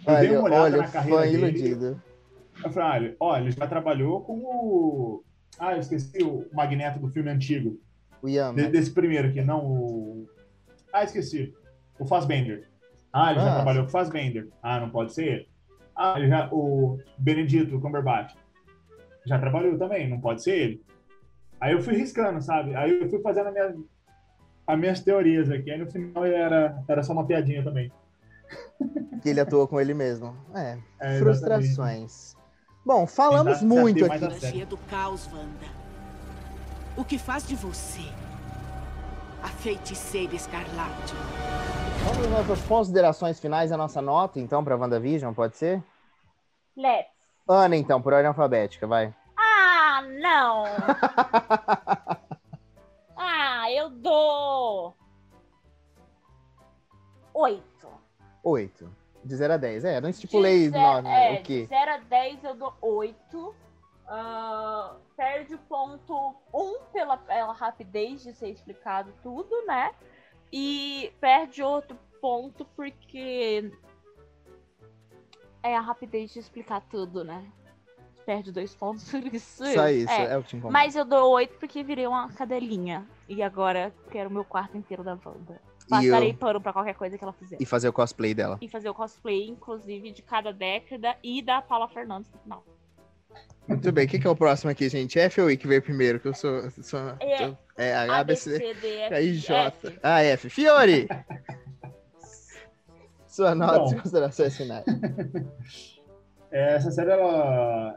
[0.07, 1.37] Eu dei Olha, uma olhada olha, na carreira dele.
[1.39, 2.03] iludido.
[2.63, 5.25] Eu falei, olha, ele já trabalhou com o.
[5.59, 7.81] Ah, eu esqueci o Magneto do filme antigo.
[8.23, 8.69] O Ian, De- né?
[8.69, 10.29] desse primeiro aqui, não o.
[10.93, 11.55] Ah, esqueci.
[11.99, 12.69] O Fassbender.
[13.11, 13.55] Ah, ele já Ah.
[13.55, 14.49] trabalhou com o Fassbender.
[14.63, 15.49] Ah, não pode ser ele.
[15.99, 16.49] Ah, já.
[16.53, 18.35] O Benedito Cumberbatch.
[19.27, 20.85] Já trabalhou também, não pode ser ele.
[21.61, 22.75] Aí eu fui riscando, sabe?
[22.77, 23.75] Aí eu fui fazendo a minha,
[24.67, 25.71] as minhas teorias aqui.
[25.73, 27.91] Aí no final era, era só uma piadinha também.
[29.21, 30.37] que ele atuou com ele mesmo.
[30.55, 32.37] É, É, frustrações.
[32.87, 34.65] Bom, falamos se muito aqui.
[34.65, 35.67] do caos, Wanda.
[36.97, 38.09] O que faz de você
[39.43, 41.15] a feiticeira escarlate?
[42.05, 45.83] Vamos às nossas considerações finais, a nossa nota, então, para WandaVision, pode ser?
[46.77, 47.11] Let's.
[47.49, 49.13] Ana, então, por ordem alfabética, vai.
[49.37, 50.65] Ah, não!
[53.17, 54.95] ah, eu dou.
[57.35, 57.89] Oito.
[58.43, 58.91] Oito.
[59.25, 59.85] De 0 a 10.
[59.85, 61.63] É, não estipulei De nove, é, o quê?
[61.63, 63.55] De 0 a 10 eu dou 8.
[64.11, 69.93] Ah, perde o ponto 1 pela, pela rapidez de ser explicado tudo, né?
[70.53, 73.71] E perde outro ponto porque
[75.63, 77.45] é a rapidez de explicar tudo, né?
[78.25, 79.65] Perde dois pontos por isso.
[79.75, 80.33] Só isso, É.
[80.33, 80.73] é, o que incomoda.
[80.73, 83.07] Mas eu dou 8 porque virei uma cadelinha.
[83.29, 85.61] E agora quero o meu quarto inteiro da Wanda.
[85.91, 88.59] E, eu- Passarei pano pra qualquer coisa que ela fizer e fazer o cosplay dela.
[88.61, 92.65] e fazer o cosplay, inclusive, de cada década e da Paula Fernandes no final.
[93.69, 95.19] Muito bem, o que, que é o próximo aqui, gente?
[95.19, 96.19] F ou I que veio primeiro?
[96.19, 96.71] Que eu sou.
[96.71, 97.55] sou É.
[97.77, 99.67] é A, B, B, C, D, F, J.
[99.69, 99.99] F.
[100.03, 100.49] Ah, F.
[100.49, 101.07] Fiore!
[103.27, 103.89] Sua nota Bom.
[103.89, 104.85] de considerações finais.
[106.51, 107.95] É, essa série, ela,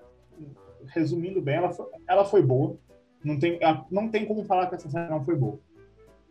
[0.87, 2.75] resumindo bem, ela foi, ela foi boa.
[3.23, 5.57] Não tem, ela- não tem como falar que essa série não foi boa.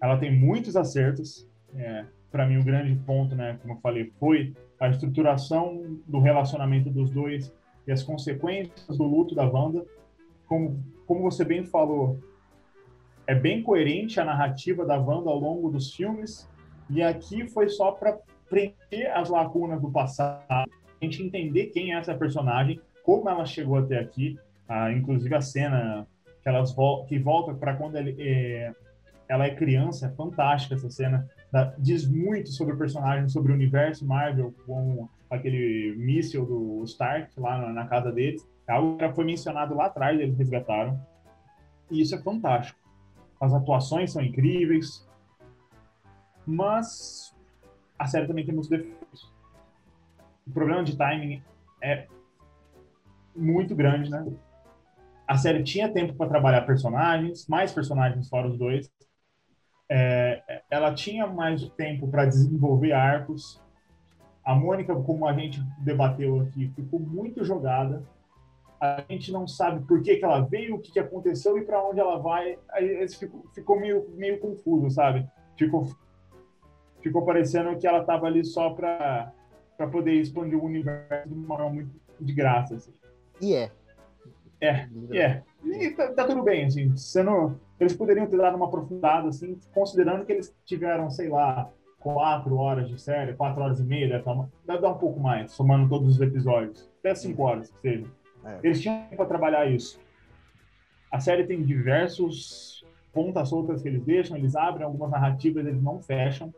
[0.03, 1.49] Ela tem muitos acertos.
[1.75, 6.91] É, para mim, o grande ponto, né, como eu falei, foi a estruturação do relacionamento
[6.91, 7.51] dos dois
[7.91, 9.85] e as consequências do luto da Wanda.
[10.47, 12.21] Como, como você bem falou,
[13.27, 16.49] é bem coerente a narrativa da Wanda ao longo dos filmes.
[16.89, 18.19] E aqui foi só para
[18.49, 23.79] preencher as lacunas do passado a gente entender quem é essa personagem, como ela chegou
[23.79, 24.39] até aqui,
[24.69, 26.07] ah, inclusive a cena
[26.43, 26.75] que elas
[27.09, 28.73] que volta para quando ele, é,
[29.27, 33.55] ela é criança, é fantástica essa cena, Dá- diz muito sobre o personagem, sobre o
[33.55, 34.55] universo Marvel,
[35.31, 40.19] aquele míssil do Stark lá na, casa deles, É algo que foi mencionado lá atrás,
[40.19, 41.01] eles resgataram,
[41.91, 42.79] e isso é fantástico.
[43.41, 45.09] As atuações são incríveis,
[46.47, 47.35] mas
[47.99, 49.01] a série também tem muitos defeitos
[50.51, 51.43] o problema de timing
[51.81, 52.07] é
[53.35, 54.27] muito grande, né?
[55.27, 58.91] A série tinha tempo para trabalhar personagens, mais personagens fora os dois.
[59.89, 63.63] É, ela tinha mais tempo para desenvolver arcos.
[64.45, 68.03] A Mônica, como a gente debateu aqui, ficou muito jogada.
[68.81, 71.83] A gente não sabe por que, que ela veio, o que, que aconteceu e para
[71.83, 72.59] onde ela vai.
[72.71, 75.29] Aí ficou, ficou meio, meio confuso, sabe?
[75.57, 75.89] Ficou,
[77.03, 79.33] ficou parecendo que ela estava ali só para
[79.93, 82.93] poder expandir o universo de uma forma muito de graça, assim.
[83.41, 83.71] E é.
[84.63, 89.29] É, é, e tá, tá tudo bem, assim, sendo, eles poderiam ter dado uma aprofundada,
[89.29, 91.71] assim, considerando que eles tiveram, sei lá,
[92.01, 95.53] quatro horas de série, quatro horas e meia, deve dar, deve dar um pouco mais,
[95.53, 98.07] somando todos os episódios, até cinco horas, que seja.
[98.45, 98.59] É.
[98.63, 100.01] Eles tinham para trabalhar isso.
[101.13, 106.01] A série tem diversos pontas soltas que eles deixam, eles abrem algumas narrativas, eles não
[106.01, 106.53] fecham.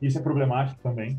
[0.00, 1.18] Isso é problemático também.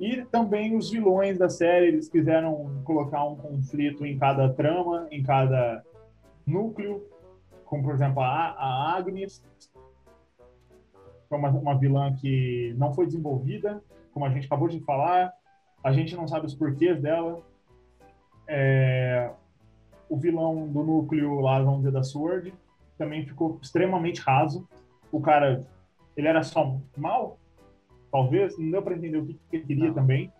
[0.00, 5.22] E também os vilões da série, eles quiseram colocar um conflito em cada trama, em
[5.22, 5.84] cada
[6.44, 7.06] núcleo,
[7.64, 9.42] como por exemplo a, a Agnes,
[11.34, 13.82] foi uma, uma vilã que não foi desenvolvida,
[14.12, 15.32] como a gente acabou de falar,
[15.82, 17.42] a gente não sabe os porquês dela.
[18.46, 19.30] É,
[20.08, 22.54] o vilão do núcleo lá, vamos dizer, da Sword,
[22.96, 24.68] também ficou extremamente raso.
[25.10, 25.66] O cara,
[26.16, 27.38] ele era só mal,
[28.12, 29.94] talvez, não deu para entender o que, que ele queria Não.
[29.94, 30.32] também.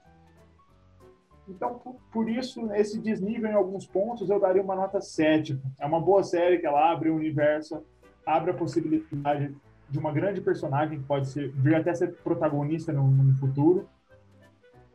[1.48, 5.60] Então, por, por isso, esse desnível em alguns pontos, eu daria uma nota 7.
[5.78, 7.84] É uma boa série que ela abre o universo,
[8.24, 9.54] abre a possibilidade
[9.88, 13.88] de uma grande personagem que pode ser, vir até ser protagonista no, no futuro.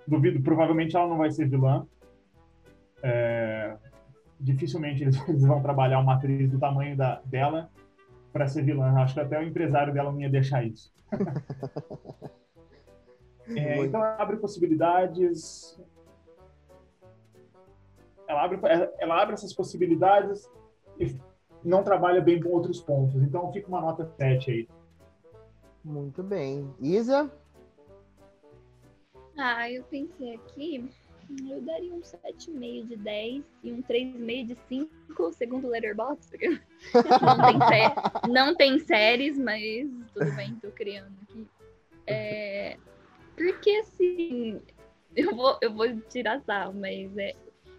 [0.08, 1.86] Duvido, provavelmente ela não vai ser vilã.
[3.02, 3.78] É,
[4.40, 7.70] dificilmente eles, eles vão trabalhar uma atriz do tamanho da, dela
[8.32, 8.92] para ser vilã.
[9.00, 10.94] Acho que até o empresário dela não ia deixar isso.
[13.56, 15.80] É, então ela abre possibilidades.
[18.28, 18.60] Ela abre,
[19.00, 20.48] ela abre essas possibilidades
[21.00, 21.18] e
[21.64, 23.22] não trabalha bem com outros pontos.
[23.24, 24.70] Então fica uma nota 7 aí.
[25.90, 26.72] Muito bem.
[26.80, 27.32] Isa?
[29.36, 30.88] Ah, eu pensei aqui,
[31.50, 36.38] eu daria um 7,5 de 10 e um 3,5 de 5, segundo o Letterboxd.
[37.26, 37.94] Não tem, sé-
[38.28, 41.48] não tem séries, mas tudo bem, tô criando aqui.
[42.06, 42.78] É,
[43.36, 44.62] porque assim,
[45.16, 47.34] eu vou, eu vou tirar sarro, mas é,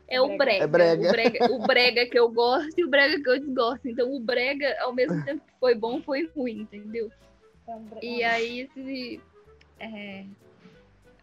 [0.09, 0.65] é o brega.
[0.65, 1.07] É brega.
[1.09, 3.89] O, brega o brega que eu gosto e o brega que eu desgosto.
[3.89, 7.11] Então o brega, ao mesmo tempo que foi bom, foi ruim, entendeu?
[8.03, 9.21] E aí esse.
[9.79, 10.27] É,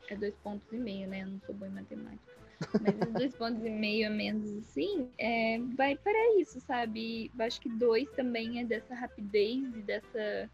[0.09, 1.23] é dois pontos e meio, né?
[1.23, 2.37] Eu não sou boa em matemática.
[2.81, 7.31] Mas dois pontos e meio a menos assim, é, vai para isso, sabe?
[7.37, 10.49] Eu acho que dois também é dessa rapidez e dessa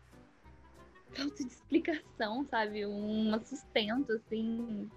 [1.14, 2.86] falta de explicação, sabe?
[2.86, 4.90] Um sustento, assim,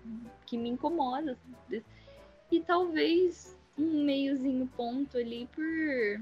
[0.47, 1.39] que me incomoda.
[2.51, 6.21] E talvez um meiozinho ponto ali por.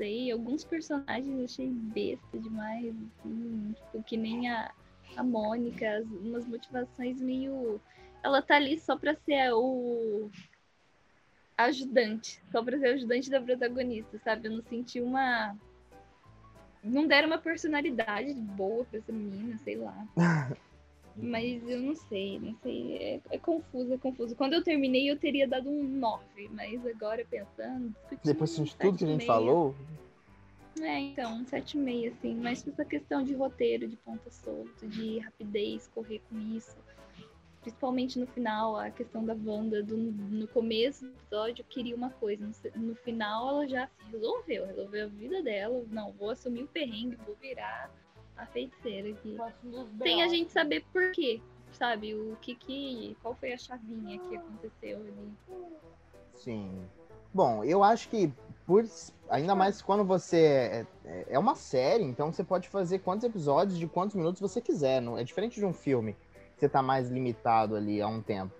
[0.00, 2.86] Sei, alguns personagens eu achei besta demais.
[3.18, 4.72] Assim, tipo, que nem a,
[5.14, 7.78] a Mônica, as- umas motivações meio.
[8.22, 10.30] Ela tá ali só pra ser o
[11.58, 14.48] ajudante, só pra ser ajudante da protagonista, sabe?
[14.48, 15.54] Eu não senti uma.
[16.82, 20.06] Não deram uma personalidade boa pra essa menina, sei lá.
[21.22, 22.96] Mas eu não sei, não sei.
[22.96, 24.34] É, é confuso, é confuso.
[24.36, 27.94] Quando eu terminei, eu teria dado um 9, mas agora pensando.
[28.24, 29.26] Depois de tudo que a gente 7,5.
[29.26, 29.74] falou,
[30.80, 32.34] É, então, um 7,5, assim.
[32.36, 36.76] Mas essa questão de roteiro, de ponta solta, de rapidez, correr com isso.
[37.60, 42.46] Principalmente no final, a questão da Wanda, do, no começo do episódio, queria uma coisa.
[42.74, 44.66] No, no final, ela já se resolveu.
[44.66, 45.84] Resolveu a vida dela.
[45.90, 47.90] Não, vou assumir o perrengue, vou virar
[48.40, 49.36] a feiticeira aqui.
[50.02, 51.40] Sem a gente saber por quê,
[51.72, 52.14] sabe?
[52.14, 53.16] O que que.
[53.22, 55.32] Qual foi a chavinha que aconteceu ali.
[56.34, 56.82] Sim.
[57.32, 58.32] Bom, eu acho que
[58.66, 58.84] por
[59.28, 63.86] ainda mais quando você é, é uma série, então você pode fazer quantos episódios de
[63.86, 66.14] quantos minutos você quiser, não é diferente de um filme.
[66.54, 68.54] que Você tá mais limitado ali a um tempo.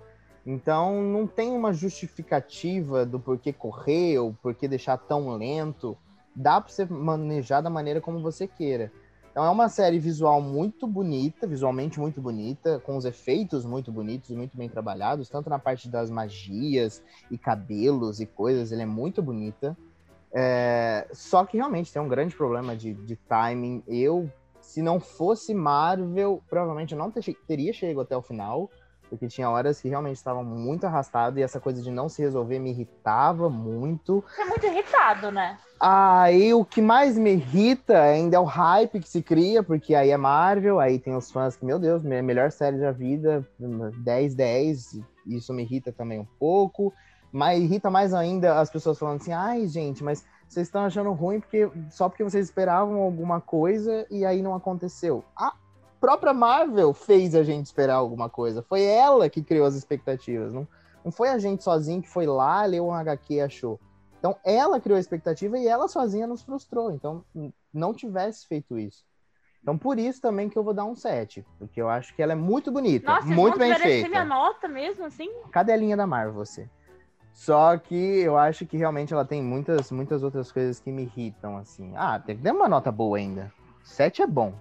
[0.46, 5.96] Então não tem uma justificativa do porquê correr ou porquê deixar tão lento.
[6.34, 8.92] Dá para você manejar da maneira como você queira.
[9.40, 14.28] Então é uma série visual muito bonita, visualmente muito bonita, com os efeitos muito bonitos
[14.36, 19.22] muito bem trabalhados, tanto na parte das magias e cabelos e coisas, ele é muito
[19.22, 19.74] bonita.
[20.30, 23.82] É, Só que realmente tem um grande problema de, de timing.
[23.88, 24.30] Eu,
[24.60, 28.68] se não fosse Marvel, provavelmente eu não te- teria chegado até o final,
[29.10, 32.60] porque tinha horas que realmente estavam muito arrastado e essa coisa de não se resolver
[32.60, 34.24] me irritava muito.
[34.28, 35.58] Você é muito irritado, né?
[35.80, 40.10] Aí o que mais me irrita ainda é o hype que se cria, porque aí
[40.10, 43.46] é Marvel, aí tem os fãs que, meu Deus, minha melhor série da vida,
[44.04, 46.92] 10, 10, isso me irrita também um pouco.
[47.32, 51.40] Mas irrita mais ainda as pessoas falando assim, ai, gente, mas vocês estão achando ruim
[51.40, 55.24] porque só porque vocês esperavam alguma coisa e aí não aconteceu.
[55.36, 55.54] A
[56.00, 58.62] própria Marvel fez a gente esperar alguma coisa.
[58.62, 60.52] Foi ela que criou as expectativas.
[60.52, 60.66] Não,
[61.04, 63.78] não foi a gente sozinho que foi lá, leu um HQ e achou.
[64.18, 66.90] Então, ela criou a expectativa e ela sozinha nos frustrou.
[66.92, 67.24] Então,
[67.72, 69.04] não tivesse feito isso.
[69.62, 71.44] Então, por isso também que eu vou dar um 7.
[71.58, 74.08] Porque eu acho que ela é muito bonita, Nossa, muito bem feita.
[74.08, 75.30] minha nota mesmo, assim?
[75.50, 76.68] Cadelinha da Marvel, você.
[77.32, 81.56] Só que eu acho que realmente ela tem muitas, muitas outras coisas que me irritam,
[81.56, 81.92] assim.
[81.96, 83.52] Ah, tem que dar uma nota boa ainda.
[83.84, 84.54] 7 é bom.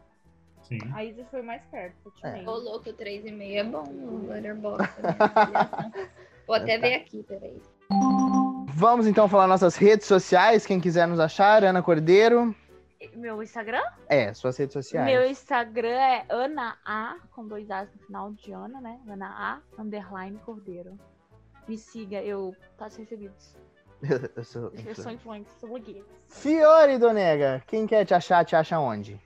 [0.69, 0.79] Sim.
[0.93, 2.47] A Isis foi mais perto, É.
[2.47, 5.01] Ô, louco, 3,5 é bom no Letterboxd.
[5.01, 5.15] né?
[5.19, 5.91] Avaliação.
[6.47, 6.87] Vou até Tá.
[6.87, 7.61] ver aqui, peraí.
[8.73, 10.65] Vamos então falar nossas redes sociais.
[10.65, 12.55] Quem quiser nos achar, Ana Cordeiro.
[13.15, 13.81] Meu Instagram?
[14.07, 15.05] É, suas redes sociais.
[15.05, 18.99] Meu Instagram é Ana A, com dois As no final de Ana, né?
[19.07, 19.27] Ana
[19.77, 20.97] A, underline Cordeiro.
[21.67, 23.55] Me siga, eu faço recebidos.
[24.35, 26.05] Eu sou- Eu sou influencer, sou blogueira.
[26.29, 29.19] Fiore Donega, quem quer te achar, te acha onde?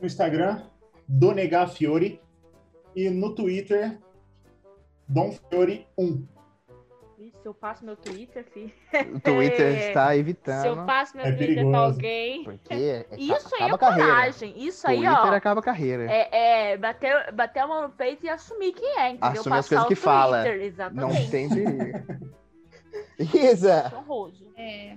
[0.00, 0.62] No Instagram,
[1.08, 2.20] Donegar Fiore.
[2.96, 3.98] E no Twitter,
[5.08, 6.26] Dom Fiore 1.
[7.18, 8.72] Ih, Se eu passo meu Twitter, fi.
[9.14, 10.86] O Twitter está Se eu evitando.
[10.86, 11.84] passo meu É Twitter pra perigoso.
[11.92, 12.44] alguém.
[12.44, 14.08] Porque é- Isso aí é a carreira.
[14.10, 14.54] coragem.
[14.56, 15.34] Isso aí, Twitter ó.
[15.34, 16.04] acaba a carreira.
[16.10, 19.40] É, é bater, bater a mão no peito e assumir quem é, entendeu?
[19.40, 20.42] Assumir as coisas que fala.
[20.44, 20.58] Twitter,
[20.92, 21.30] Não Exatamente.
[21.30, 22.34] tem perigo.
[23.52, 24.52] Isa, Honroso.
[24.56, 24.96] É.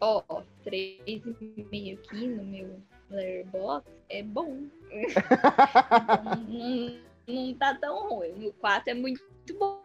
[0.00, 0.22] Ó,
[0.64, 2.80] 3,5 aqui no meu
[3.12, 4.58] Letterboxd é bom.
[4.92, 6.98] Então, não,
[7.28, 8.48] não tá tão ruim.
[8.48, 9.22] O 4 é muito
[9.58, 9.82] bom.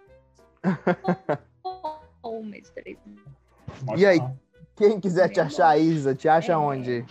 [2.21, 2.97] Bom, mas 3
[3.97, 4.19] E aí?
[4.75, 6.57] quem quiser te Bem achar, Isa, te acha É.
[6.57, 7.05] onde?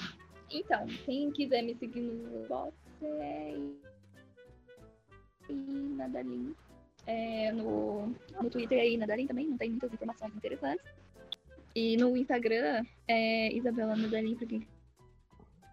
[0.51, 3.55] Então, quem quiser me seguir no box é
[5.49, 6.55] Inadalim.
[7.07, 10.85] É, no, no Twitter é Inadalim também, não tem muitas informações interessantes.
[11.75, 14.67] E no Instagram é Isabela Nadalim, pra quem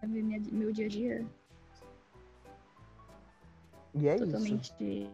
[0.04, 1.26] quer ver minha- meu dia a dia
[3.94, 4.26] E é isso.
[4.26, 5.10] totalmente.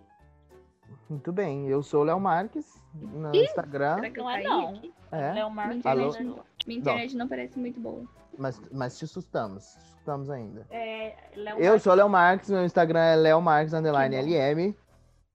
[1.09, 1.69] Muito bem.
[1.69, 3.97] Eu sou o Léo Marques no Instagram.
[3.97, 4.83] Será que eu Não é não.
[5.13, 5.87] É, Léo Marques.
[5.87, 6.13] Alô?
[6.13, 6.35] né?
[6.67, 8.05] Minha internet não parece muito boa.
[8.39, 9.65] mas, mas te assustamos.
[9.73, 10.67] Te assustamos ainda.
[10.71, 11.83] É, Léo Eu Marques.
[11.83, 14.17] sou o Léo Marques, meu Instagram é Léo Marques underline.
[14.17, 14.77] LM.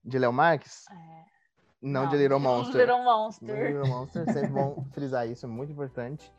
[0.04, 0.86] De Léo Marques?
[0.92, 1.26] É,
[1.82, 2.82] Não, de Little Monster.
[2.82, 3.68] Little Monster.
[3.76, 6.32] Little Monster, sempre bom frisar isso, é muito importante.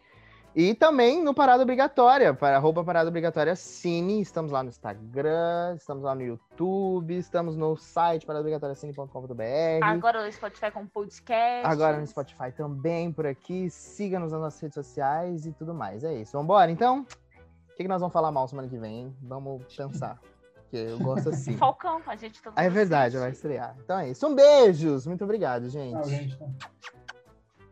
[0.56, 4.22] E também no Parada Obrigatória, para arroba Parada Obrigatória Cine.
[4.22, 9.84] Estamos lá no Instagram, estamos lá no YouTube, estamos no site paradaobrigatoriacine.com.br.
[9.84, 11.66] Agora no Spotify com podcast.
[11.66, 13.68] Agora no Spotify também, por aqui.
[13.68, 16.02] Siga-nos nas nossas redes sociais e tudo mais.
[16.02, 16.38] É isso.
[16.38, 17.00] Vambora, então?
[17.00, 19.16] O que, que nós vamos falar mal semana que vem, hein?
[19.20, 20.18] Vamos pensar.
[20.54, 21.54] porque eu gosto assim.
[21.58, 23.76] Falcão, a gente todo Ah, é verdade, vai estrear.
[23.84, 24.26] Então é isso.
[24.26, 25.06] Um beijos.
[25.06, 25.92] Muito obrigado, gente.
[25.92, 26.38] Tchau, gente.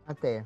[0.05, 0.45] Até.